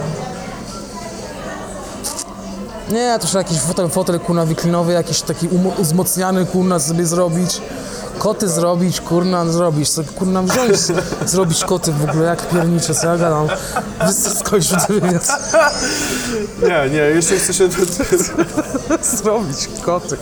Nie, 2.92 3.18
to 3.20 3.26
trzeba 3.26 3.42
jakiś 3.42 3.58
fotel, 3.58 3.88
fotel 3.88 4.20
kurna 4.20 4.46
wiklinowy, 4.46 4.92
jakiś 4.92 5.22
taki 5.22 5.48
wzmocniany 5.78 6.46
kurna 6.46 6.78
sobie 6.78 7.06
zrobić. 7.06 7.60
Koty 8.18 8.48
zrobić, 8.48 9.00
kurna 9.00 9.46
zrobić. 9.46 9.90
Co 9.90 10.02
kurna 10.04 10.42
wziąć, 10.42 10.78
zrobić 11.32 11.64
koty 11.64 11.92
w 11.92 12.10
ogóle, 12.10 12.24
jak 12.24 12.48
piernicze, 12.48 12.94
co 12.94 13.06
ja 13.06 13.16
gadam. 13.16 13.48
Skończył 14.38 14.76
ten 14.86 15.00
wywiad. 15.00 15.28
Nie, 16.62 16.90
nie, 16.90 16.98
jeszcze 16.98 17.36
chcę 17.36 17.54
się... 17.54 17.68
Zrobić 19.16 19.68
koty. 19.84 20.16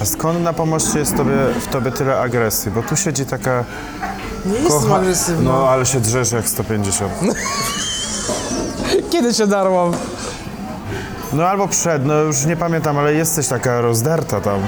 A 0.00 0.04
skąd 0.04 0.42
na 0.42 0.52
pomoście 0.52 0.98
jest 0.98 1.16
tobie, 1.16 1.36
w 1.60 1.72
tobie 1.72 1.90
tyle 1.92 2.20
agresji? 2.20 2.70
Bo 2.70 2.82
tu 2.82 2.96
siedzi 2.96 3.26
taka... 3.26 3.64
Nie 4.46 4.58
jestem 4.58 4.92
agresywna. 4.92 5.50
No, 5.52 5.68
ale 5.68 5.86
się 5.86 6.00
drzesz 6.00 6.32
jak 6.32 6.48
150. 6.48 7.12
Kiedy 9.10 9.34
się 9.34 9.46
darłam? 9.46 9.92
No 11.32 11.44
albo 11.48 11.68
przed, 11.68 12.06
no 12.06 12.14
już 12.14 12.44
nie 12.44 12.56
pamiętam, 12.56 12.98
ale 12.98 13.14
jesteś 13.14 13.48
taka 13.48 13.80
rozdarta 13.80 14.40
tam. 14.40 14.60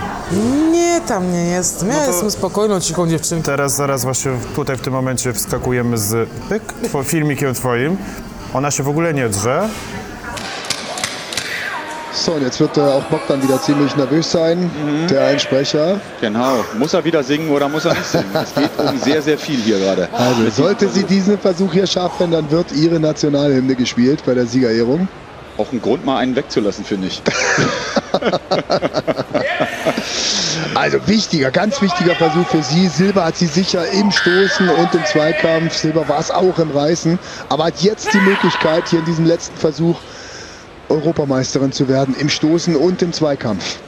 Nie, 0.73 1.01
tam 1.01 1.33
nie 1.33 1.45
jestem. 1.45 1.89
Ja 1.89 2.07
jestem 2.07 2.31
spokojną, 2.31 2.81
cichą 2.81 3.09
dziewczynką. 3.09 3.45
Teraz, 3.47 3.75
zaraz 3.75 4.05
właśnie 4.05 4.33
tutaj 4.55 4.77
w 4.77 4.81
tym 4.81 4.93
momencie 4.93 5.33
wskakujemy 5.33 5.99
z 5.99 6.29
pyk, 6.49 6.63
two, 6.93 7.03
filmikiem 7.03 7.55
twoim. 7.55 7.97
Ona 8.55 8.71
się 8.71 8.83
w 8.83 8.89
ogóle 8.89 9.15
nie 9.15 9.29
drze. 9.29 9.69
So, 12.23 12.35
und 12.35 12.43
jetzt 12.43 12.61
wird 12.61 12.77
äh, 12.77 12.81
auch 12.83 13.03
Bogdan 13.07 13.43
wieder 13.43 13.61
ziemlich 13.61 13.97
nervös 13.97 14.31
sein, 14.31 14.71
der 15.11 15.27
Einsprecher. 15.27 16.01
Genau. 16.21 16.65
Muss 16.79 16.95
er 16.95 17.05
wieder 17.05 17.25
singen 17.25 17.51
oder 17.51 17.69
muss 17.69 17.85
er 17.85 17.95
nicht 17.95 18.07
singen? 18.07 18.31
Es 18.33 18.55
geht 18.55 18.71
um 18.79 18.97
sehr, 18.97 19.21
sehr 19.23 19.37
viel 19.37 19.59
hier 19.59 19.81
gerade. 19.81 20.09
Also, 20.13 20.49
sollte 20.51 20.89
sie 20.89 21.03
diesen 21.03 21.37
Versuch 21.37 21.73
hier 21.73 21.89
schaffen, 21.89 22.31
dann 22.31 22.49
wird 22.49 22.71
ihre 22.71 23.01
Nationalhymne 23.01 23.75
gespielt 23.75 24.23
bei 24.25 24.35
der 24.35 24.47
Siegerehrung. 24.47 25.09
Auch 25.59 25.73
ein 25.73 25.83
Grund, 25.83 26.05
mal 26.05 26.19
einen 26.19 26.37
wegzulassen, 26.37 26.85
finde 26.85 27.09
ich. 27.09 27.21
Also 30.75 31.07
wichtiger, 31.07 31.51
ganz 31.51 31.83
wichtiger 31.83 32.15
Versuch 32.15 32.47
für 32.47 32.63
sie. 32.63 32.89
Silber 32.89 33.27
hat 33.27 33.37
sie 33.37 33.47
sicher 33.47 33.87
im 33.91 34.11
Stoßen 34.11 34.69
und 34.71 34.95
im 34.95 35.05
Zweikampf. 35.05 35.77
Silber 35.77 36.09
war 36.09 36.19
es 36.19 36.31
auch 36.31 36.59
im 36.59 36.71
Reißen. 36.71 37.19
Aber 37.51 37.65
hat 37.65 37.83
jetzt 37.83 38.13
die 38.15 38.21
Möglichkeit, 38.21 38.89
hier 38.89 39.01
in 39.01 39.05
diesem 39.05 39.27
letzten 39.27 39.57
Versuch 39.59 39.99
Europameisterin 40.89 41.73
zu 41.73 41.89
werden 41.89 42.15
im 42.19 42.29
Stoßen 42.29 42.77
und 42.77 43.03
im 43.03 43.13
Zweikampf. 43.13 43.79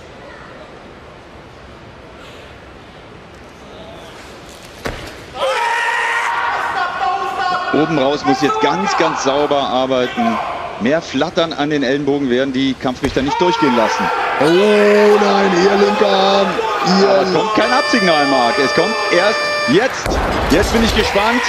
Oben 7.75 7.99
raus 7.99 8.25
muss 8.25 8.41
jetzt 8.41 8.61
ganz, 8.61 8.97
ganz 8.99 9.25
sauber 9.25 9.59
arbeiten. 9.59 10.39
Mehr 10.81 11.03
Flattern 11.03 11.53
an 11.53 11.71
den 11.71 11.83
Ellenbogen 11.83 12.31
werden 12.31 12.53
die 12.53 12.75
Kampfrichter 12.75 13.23
nicht 13.23 13.41
durchgehen 13.41 13.77
lassen. 13.77 14.05
Oh 14.41 14.45
nein, 14.45 15.51
ihr 15.65 15.87
linker 15.87 16.07
Arm. 16.07 16.47
Aber 16.85 17.23
es 17.23 17.31
Ihr 17.31 17.39
kommt 17.39 17.55
kein 17.55 17.73
Absignal, 17.73 18.27
Marc. 18.27 18.59
Es 18.59 18.75
kommt 18.75 18.95
erst 19.13 19.39
jetzt. 19.73 20.19
Jetzt 20.51 20.73
bin 20.73 20.85
ich 20.85 20.95
gespannt. 20.97 21.43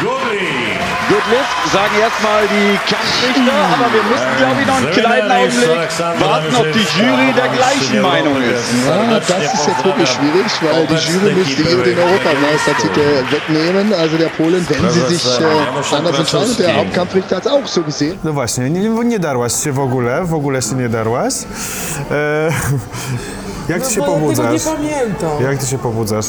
Good 0.00 1.26
lift, 1.30 1.72
sagen 1.72 1.94
erstmal 2.00 2.42
die 2.48 2.78
Kampfrichter, 2.88 3.52
aber 3.74 3.92
wir 3.92 4.02
müssen, 4.10 4.32
glaube 4.38 4.60
ich, 4.60 4.66
noch 4.66 4.76
einen 4.76 4.90
kleinen 4.90 5.30
Augenblick 5.30 6.20
warten, 6.20 6.56
ob 6.56 6.72
die 6.72 6.86
Jury 6.96 7.32
der 7.36 7.48
gleichen 7.48 8.02
Meinung 8.02 8.36
ist. 8.42 8.64
Ja, 8.86 9.20
das 9.20 9.52
ist 9.52 9.66
jetzt 9.66 9.84
wirklich 9.84 10.08
schwierig, 10.08 10.50
weil 10.62 10.86
die 10.86 10.94
Jury 10.94 11.34
müsste 11.34 11.62
ihr 11.62 11.82
den 11.84 11.98
Europameistertitel 11.98 13.24
wegnehmen. 13.30 13.92
Also 13.92 14.16
der 14.16 14.28
Polen, 14.28 14.66
wenn 14.68 14.90
sie 14.90 15.14
sich 15.14 15.40
äh, 15.40 15.96
anders 15.96 16.18
entscheidet. 16.18 16.58
Der 16.58 16.76
Hauptkampfrichter 16.76 17.36
hat 17.36 17.46
es 17.46 17.52
auch 17.52 17.66
so 17.66 17.82
gesehen. 17.82 18.18
No 18.24 18.32
właśnie, 18.32 18.70
nie, 18.70 18.88
nie 18.88 19.18
darłaś 19.18 19.52
się 19.64 19.72
w 19.72 19.80
ogóle, 19.80 20.24
w 20.24 20.34
ogóle 20.34 20.62
się 20.62 20.74
nie 20.74 20.88
darłaś. 20.88 21.34
E, 22.10 22.50
jak 23.72 23.82
ty 23.82 23.94
się 23.94 24.02
pobudzasz? 24.02 24.62
Jak 25.40 25.58
ty 25.58 25.66
się 25.66 25.78
pobudzasz? 25.78 26.26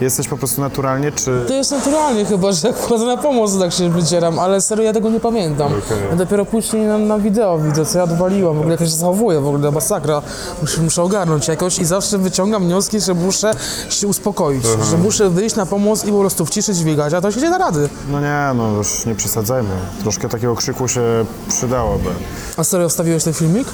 Jesteś 0.00 0.28
po 0.28 0.36
prostu 0.36 0.60
naturalnie, 0.60 1.12
czy... 1.12 1.44
To 1.48 1.54
jest 1.54 1.70
naturalnie 1.70 2.24
chyba, 2.24 2.52
że 2.52 2.72
wchodzę 2.72 3.04
na 3.04 3.16
pomoc, 3.16 3.58
tak 3.58 3.72
się 3.72 3.90
wycieram, 3.90 4.38
ale 4.38 4.60
serio 4.60 4.84
ja 4.84 4.92
tego 4.92 5.10
nie 5.10 5.20
pamiętam. 5.20 5.72
Ja 6.10 6.16
dopiero 6.16 6.44
później 6.44 6.86
na, 6.86 6.98
na 6.98 7.18
wideo 7.18 7.58
widzę, 7.58 7.86
co 7.86 7.98
ja 7.98 8.04
odwaliłam, 8.04 8.56
w 8.56 8.58
ogóle 8.58 8.72
jak 8.72 8.80
ja 8.80 8.86
się 8.86 8.92
zachowuję, 8.92 9.40
w 9.40 9.46
ogóle 9.48 9.70
masakra. 9.70 10.22
Muszę, 10.60 10.82
muszę 10.82 11.02
ogarnąć 11.02 11.48
jakoś 11.48 11.78
i 11.78 11.84
zawsze 11.84 12.18
wyciągam 12.18 12.64
wnioski, 12.64 13.00
że 13.00 13.14
muszę 13.14 13.50
się 13.90 14.06
uspokoić, 14.08 14.64
że 14.90 14.98
muszę 14.98 15.30
wyjść 15.30 15.56
na 15.56 15.66
pomoc 15.66 16.04
i 16.04 16.12
po 16.12 16.20
prostu 16.20 16.46
w 16.46 16.50
ciszy 16.50 16.74
dźwigać, 16.74 17.14
a 17.14 17.20
to 17.20 17.32
się 17.32 17.40
nie 17.40 17.50
da 17.50 17.58
rady. 17.58 17.88
No 18.10 18.20
nie, 18.20 18.50
no 18.54 18.70
już 18.70 19.06
nie 19.06 19.14
przesadzajmy. 19.14 19.70
Troszkę 20.02 20.28
takiego 20.28 20.56
krzyku 20.56 20.88
się 20.88 21.02
przydałoby. 21.48 22.10
A 22.56 22.64
serio 22.64 22.88
wstawiłeś 22.88 23.24
ten 23.24 23.32
filmik? 23.32 23.68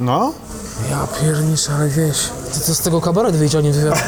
No? 0.00 0.32
Ja 0.90 1.06
pierniczę, 1.20 1.72
ale 1.78 1.88
wieś. 1.88 2.16
Ty 2.52 2.60
to 2.60 2.74
z 2.74 2.80
tego 2.80 3.00
kabaret 3.00 3.36
wyjdzie, 3.36 3.58
a 3.58 3.60
nie 3.60 3.72
wywiad. 3.72 4.04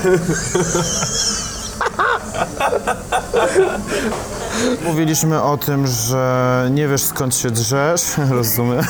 Mówiliśmy 4.85 5.43
o 5.43 5.57
tym, 5.57 5.87
że 5.87 6.69
nie 6.71 6.89
wiesz 6.89 7.03
skąd 7.03 7.35
się 7.37 7.51
drzesz, 7.51 8.03
rozumiem. 8.31 8.85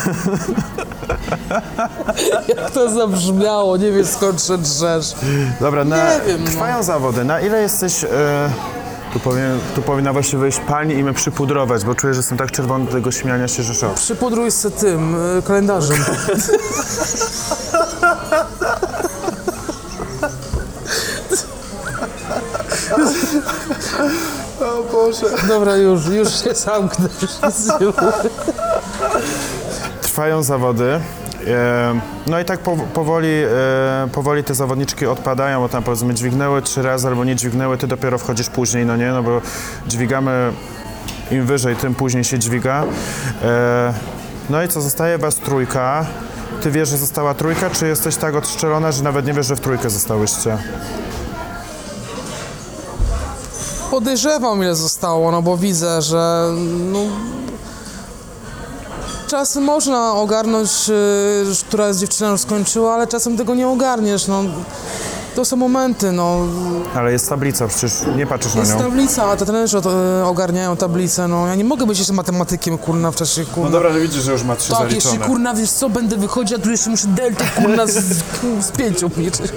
Jak 2.47 2.71
to 2.71 2.89
zabrzmiało, 2.89 3.77
nie 3.77 3.91
wiesz 3.91 4.07
skąd 4.07 4.43
się 4.43 4.57
drzesz. 4.57 5.13
Dobra, 5.59 5.83
na, 5.85 6.13
Nie 6.13 6.21
wiem, 6.27 6.43
no. 6.43 6.49
trwają 6.51 6.83
zawody. 6.83 7.23
Na 7.23 7.41
ile 7.41 7.61
jesteś... 7.61 8.03
E, 8.03 8.49
tu, 9.13 9.19
powiem, 9.19 9.59
tu 9.75 9.81
powinna 9.81 10.13
właśnie 10.13 10.39
wyjść 10.39 10.59
pani 10.59 10.93
i 10.95 11.03
mnie 11.03 11.13
przypudrować, 11.13 11.85
bo 11.85 11.95
czuję, 11.95 12.13
że 12.13 12.19
jestem 12.19 12.37
tak 12.37 12.51
czerwony 12.51 12.85
do 12.85 12.91
tego 12.91 13.11
śmiania 13.11 13.47
się, 13.47 13.63
że 13.63 13.73
szok. 13.73 13.93
Przypudruj 13.93 14.51
z 14.51 14.73
tym 14.79 15.15
y, 15.37 15.41
kalendarzem. 15.41 15.97
O 24.61 24.83
Boże. 24.91 25.47
Dobra, 25.47 25.75
już, 25.75 26.05
już 26.05 26.43
się 26.43 26.53
zamknę. 26.55 27.09
Trwają 30.01 30.43
zawody. 30.43 30.99
E, 31.47 31.99
no 32.27 32.39
i 32.39 32.45
tak 32.45 32.59
po, 32.59 32.77
powoli, 32.93 33.27
e, 33.27 34.07
powoli 34.11 34.43
te 34.43 34.55
zawodniczki 34.55 35.05
odpadają, 35.05 35.59
bo 35.59 35.69
tam 35.69 35.83
powiedzmy 35.83 36.13
dźwignęły 36.13 36.61
trzy 36.61 36.81
razy 36.81 37.07
albo 37.07 37.25
nie 37.25 37.35
dźwignęły, 37.35 37.77
ty 37.77 37.87
dopiero 37.87 38.17
wchodzisz 38.17 38.49
później, 38.49 38.85
no 38.85 38.97
nie, 38.97 39.11
no 39.11 39.23
bo 39.23 39.41
dźwigamy 39.87 40.51
im 41.31 41.45
wyżej, 41.45 41.75
tym 41.75 41.95
później 41.95 42.23
się 42.23 42.39
dźwiga. 42.39 42.83
E, 43.43 43.93
no 44.49 44.63
i 44.63 44.67
co, 44.67 44.81
zostaje 44.81 45.17
was 45.17 45.35
trójka. 45.35 46.05
Ty 46.61 46.71
wiesz, 46.71 46.89
że 46.89 46.97
została 46.97 47.33
trójka, 47.33 47.69
czy 47.69 47.87
jesteś 47.87 48.15
tak 48.15 48.35
odszczelona, 48.35 48.91
że 48.91 49.03
nawet 49.03 49.25
nie 49.25 49.33
wiesz, 49.33 49.45
że 49.45 49.55
w 49.55 49.59
trójkę 49.59 49.89
zostałyście? 49.89 50.57
Podejrzewam 53.93 54.63
ile 54.63 54.75
zostało, 54.75 55.31
no 55.31 55.41
bo 55.41 55.57
widzę, 55.57 56.01
że 56.01 56.49
no, 56.91 56.99
czasem 59.27 59.63
można 59.63 60.13
ogarnąć, 60.13 60.69
y, 60.89 61.65
która 61.67 61.93
z 61.93 61.99
dziewczyną 61.99 62.31
już 62.31 62.41
skończyła, 62.41 62.93
ale 62.93 63.07
czasem 63.07 63.37
tego 63.37 63.55
nie 63.55 63.67
ogarniesz, 63.67 64.27
no. 64.27 64.43
To 65.35 65.45
są 65.45 65.55
momenty, 65.55 66.11
no. 66.11 66.37
Ale 66.95 67.11
jest 67.11 67.29
tablica, 67.29 67.67
przecież 67.67 67.93
nie 68.17 68.27
patrzysz 68.27 68.53
na 68.53 68.59
Jest 68.59 68.73
nią. 68.73 68.79
tablica, 68.79 69.23
a 69.25 69.35
te 69.35 69.45
trenerzy 69.45 69.77
y, 69.77 70.25
ogarniają 70.25 70.77
tablicę, 70.77 71.27
no. 71.27 71.47
Ja 71.47 71.55
nie 71.55 71.63
mogę 71.63 71.85
być 71.85 71.97
jeszcze 71.99 72.13
matematykiem, 72.13 72.77
kurna, 72.77 73.11
w 73.11 73.15
czasie, 73.15 73.45
kurna. 73.45 73.63
No 73.63 73.71
dobra, 73.71 73.93
że 73.93 73.99
widzisz, 73.99 74.23
że 74.23 74.31
już 74.31 74.43
ma 74.43 74.55
trzy 74.55 74.71
tak, 74.71 74.91
jeszcze, 74.91 75.09
zaliczone. 75.09 75.27
kurna, 75.27 75.53
wiesz 75.53 75.71
co, 75.71 75.89
będę 75.89 76.17
wychodził, 76.17 76.57
a 76.57 76.59
tu 76.59 76.71
jeszcze 76.71 76.89
muszę 76.89 77.07
deltę, 77.07 77.45
kurna, 77.55 77.87
z, 77.87 77.93
z 78.59 78.71
liczyć. 79.17 79.51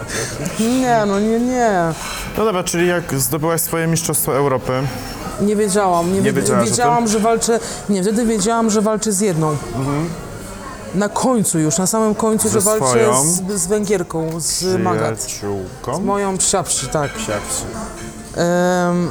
Nie, 0.80 1.02
no 1.06 1.20
nie, 1.20 1.40
nie. 1.40 1.92
No 2.38 2.44
dobra, 2.44 2.64
czyli 2.64 2.88
jak 2.88 3.20
zdobyłaś 3.20 3.60
swoje 3.60 3.86
Mistrzostwo 3.86 4.36
Europy, 4.36 4.72
Nie 5.40 5.56
wiedziałam, 5.56 6.12
nie, 6.12 6.20
Nie 6.20 6.32
wiedziałam, 6.32 7.08
że 7.08 7.18
walczę, 7.18 7.60
nie, 7.88 8.02
wtedy 8.02 8.24
wiedziałam, 8.24 8.70
że 8.70 8.80
walczę 8.82 9.12
z 9.12 9.20
jedną. 9.20 9.56
Na 10.94 11.08
końcu 11.08 11.58
już, 11.58 11.78
na 11.78 11.86
samym 11.86 12.14
końcu, 12.14 12.48
że 12.48 12.60
walczę 12.60 12.86
swoją? 12.88 13.24
z, 13.24 13.60
z 13.62 13.66
Węgierką, 13.66 14.30
z 14.38 14.80
Magat. 14.82 15.18
przyjaciółką, 15.18 16.00
Moją 16.00 16.38
psiapsi, 16.38 16.86
tak. 16.88 17.12
psiapsi. 17.12 17.64
Em, 18.36 19.10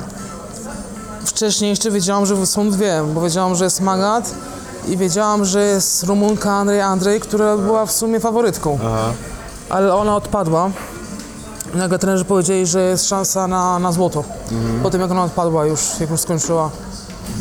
wcześniej 1.25 1.69
jeszcze 1.69 1.91
wiedziałam, 1.91 2.25
że 2.25 2.45
są 2.45 2.69
dwie, 2.71 3.01
bo 3.13 3.21
wiedziałam, 3.21 3.55
że 3.55 3.63
jest 3.63 3.81
Magat 3.81 4.31
i 4.87 4.97
wiedziałam, 4.97 5.45
że 5.45 5.61
jest 5.65 6.03
Rumunka 6.03 6.51
Andrzej 6.51 6.81
Andrzej, 6.81 7.19
która 7.19 7.57
była 7.57 7.85
w 7.85 7.91
sumie 7.91 8.19
faworytką. 8.19 8.79
Ale 9.69 9.95
ona 9.95 10.15
odpadła. 10.15 10.69
Nagle 11.73 11.99
trenerzy 11.99 12.25
powiedzieli, 12.25 12.65
że 12.65 12.81
jest 12.81 13.07
szansa 13.07 13.47
na, 13.47 13.79
na 13.79 13.91
złoto. 13.91 14.23
Po 14.83 14.89
tym 14.89 15.01
jak 15.01 15.11
ona 15.11 15.23
odpadła 15.23 15.65
już, 15.65 15.81
jak 15.99 16.09
już 16.09 16.19
skończyła. 16.21 16.69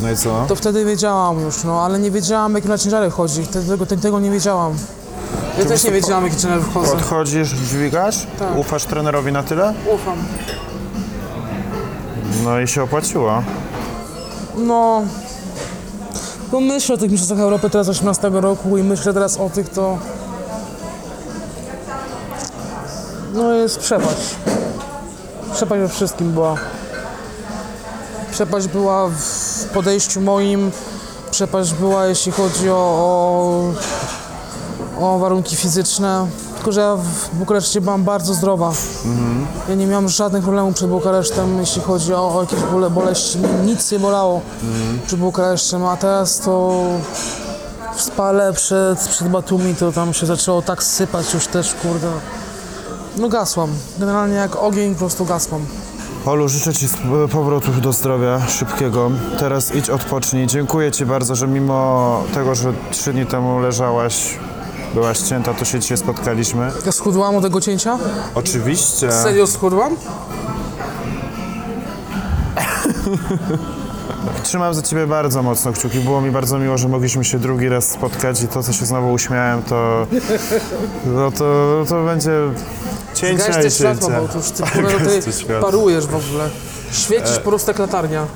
No 0.02 0.10
i 0.10 0.16
co? 0.16 0.44
To 0.48 0.56
wtedy 0.56 0.84
wiedziałam 0.84 1.40
już, 1.40 1.64
no 1.64 1.82
ale 1.82 1.98
nie 1.98 2.10
wiedziałam, 2.10 2.54
jakim 2.54 2.70
na 2.70 2.78
ciężary 2.78 3.10
chodzi. 3.10 3.46
Tego, 3.46 3.86
tego, 3.86 4.02
tego 4.02 4.20
nie 4.20 4.30
wiedziałam. 4.30 4.74
Ja 5.58 5.64
też 5.64 5.84
nie 5.84 5.90
wiedziałam, 5.90 6.24
jaki 6.24 6.36
ciężar 6.36 6.60
wchodzę. 6.60 6.92
Odchodzisz, 6.92 7.48
dźwigasz? 7.48 8.26
Tak. 8.38 8.56
Ufasz 8.56 8.84
trenerowi 8.84 9.32
na 9.32 9.42
tyle? 9.42 9.74
Ufam. 9.94 10.18
No 12.44 12.60
i 12.60 12.68
się 12.68 12.82
opłaciło. 12.82 13.42
No. 14.56 15.02
No 16.52 16.60
myślę 16.60 16.94
o 16.94 16.98
tych 16.98 17.10
mistrzostwach 17.10 17.40
Europy 17.40 17.70
teraz 17.70 17.88
18 17.88 18.30
roku 18.32 18.78
i 18.78 18.82
myślę 18.82 19.14
teraz 19.14 19.36
o 19.36 19.50
tych, 19.50 19.68
to... 19.68 19.98
No 23.34 23.52
jest 23.52 23.78
przepaść. 23.78 24.34
Przepaść 25.54 25.80
we 25.80 25.88
wszystkim 25.88 26.32
była. 26.32 26.56
Przepaść 28.30 28.68
była 28.68 29.08
w 29.08 29.45
podejściu 29.76 30.20
moim, 30.20 30.70
przepaść 31.30 31.74
była 31.74 32.06
jeśli 32.06 32.32
chodzi 32.32 32.70
o, 32.70 32.74
o, 34.98 35.14
o 35.14 35.18
warunki 35.18 35.56
fizyczne. 35.56 36.26
Tylko, 36.54 36.72
że 36.72 36.80
ja 36.80 36.96
w 36.96 37.34
Bukareszcie 37.34 37.80
byłam 37.80 38.04
bardzo 38.04 38.34
zdrowa. 38.34 38.72
Ja 39.68 39.74
nie 39.74 39.86
miałam 39.86 40.08
żadnych 40.08 40.42
problemów 40.42 40.74
przed 40.74 40.88
Bukaresztem, 40.88 41.58
jeśli 41.58 41.82
chodzi 41.82 42.14
o, 42.14 42.34
o 42.36 42.40
jakieś 42.40 42.60
bole, 42.60 42.90
boleści. 42.90 43.38
Nic 43.64 43.92
nie 43.92 43.98
bolało 43.98 44.40
przed 45.06 45.20
Bukaresztem, 45.20 45.84
a 45.84 45.96
teraz 45.96 46.38
to 46.38 46.82
w 47.96 48.02
spale 48.02 48.52
przed, 48.52 48.98
przed 48.98 49.28
Batumi 49.28 49.74
to 49.74 49.92
tam 49.92 50.14
się 50.14 50.26
zaczęło 50.26 50.62
tak 50.62 50.82
sypać 50.82 51.34
już 51.34 51.46
też, 51.46 51.74
kurde. 51.74 52.08
No 53.16 53.28
gasłam. 53.28 53.70
Generalnie 53.98 54.34
jak 54.34 54.56
ogień 54.56 54.92
po 54.94 54.98
prostu 54.98 55.24
gasłam. 55.24 55.66
Olu, 56.26 56.48
życzę 56.48 56.74
Ci 56.74 56.86
powrotu 57.32 57.72
do 57.72 57.92
zdrowia 57.92 58.46
szybkiego. 58.48 59.10
Teraz 59.38 59.74
idź 59.74 59.90
odpocznij. 59.90 60.46
Dziękuję 60.46 60.92
Ci 60.92 61.06
bardzo, 61.06 61.34
że 61.34 61.48
mimo 61.48 62.22
tego, 62.34 62.54
że 62.54 62.72
trzy 62.90 63.12
dni 63.12 63.26
temu 63.26 63.58
leżałaś, 63.58 64.38
byłaś 64.94 65.18
cięta, 65.18 65.54
to 65.54 65.64
się 65.64 65.80
dzisiaj 65.80 65.96
spotkaliśmy. 65.96 66.70
Ja 66.86 66.92
schudłam 66.92 67.36
od 67.36 67.42
tego 67.42 67.60
cięcia? 67.60 67.98
Oczywiście. 68.34 69.12
Serio 69.12 69.46
schudłam? 69.46 69.96
Trzymam 74.42 74.74
za 74.74 74.82
Ciebie 74.82 75.06
bardzo 75.06 75.42
mocno 75.42 75.72
kciuki. 75.72 75.98
Było 76.00 76.20
mi 76.20 76.30
bardzo 76.30 76.58
miło, 76.58 76.78
że 76.78 76.88
mogliśmy 76.88 77.24
się 77.24 77.38
drugi 77.38 77.68
raz 77.68 77.88
spotkać 77.88 78.42
i 78.42 78.48
to, 78.48 78.62
co 78.62 78.72
się 78.72 78.86
znowu 78.86 79.12
uśmiałem, 79.12 79.62
to, 79.62 80.06
no 81.06 81.30
to, 81.30 81.84
to 81.88 82.04
będzie 82.04 82.32
Cięcia 83.16 83.52
Zgaś 83.52 83.64
i 83.64 83.70
światła, 83.70 84.08
cięcia. 84.08 84.20
bo 84.20 84.28
tu 84.28 84.38
już 84.38 84.50
ty, 84.50 84.62
ty, 85.22 85.22
te 85.22 85.32
ty 85.46 85.60
parujesz 85.60 86.06
w 86.06 86.14
ogóle. 86.14 86.48
Świecisz 86.92 87.38
po 87.38 87.48
prostu 87.50 87.70
jak 87.70 87.78
latarnia. 87.78 88.26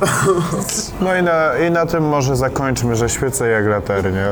No 1.00 1.16
i 1.16 1.22
na, 1.22 1.58
i 1.58 1.70
na 1.70 1.86
tym 1.86 2.08
może 2.08 2.36
zakończmy, 2.36 2.96
że 2.96 3.08
świecę 3.08 3.48
jak 3.48 3.66
latarnia. 3.66 4.26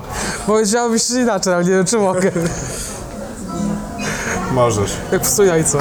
Powiedziałabyś 0.46 1.10
inaczej, 1.10 1.54
ale 1.54 1.64
nie 1.64 1.70
wiem 1.70 1.84
czy 1.86 1.98
mogę. 1.98 2.30
Możesz. 4.52 4.92
Jak 5.12 5.22
psu 5.22 5.44
jajco. 5.44 5.78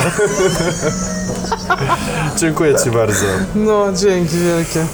Dziękuję 2.38 2.76
Ci 2.84 2.92
bardzo. 2.92 3.26
No, 3.56 3.94
dzięki 3.94 4.38
wielkie. 4.38 4.86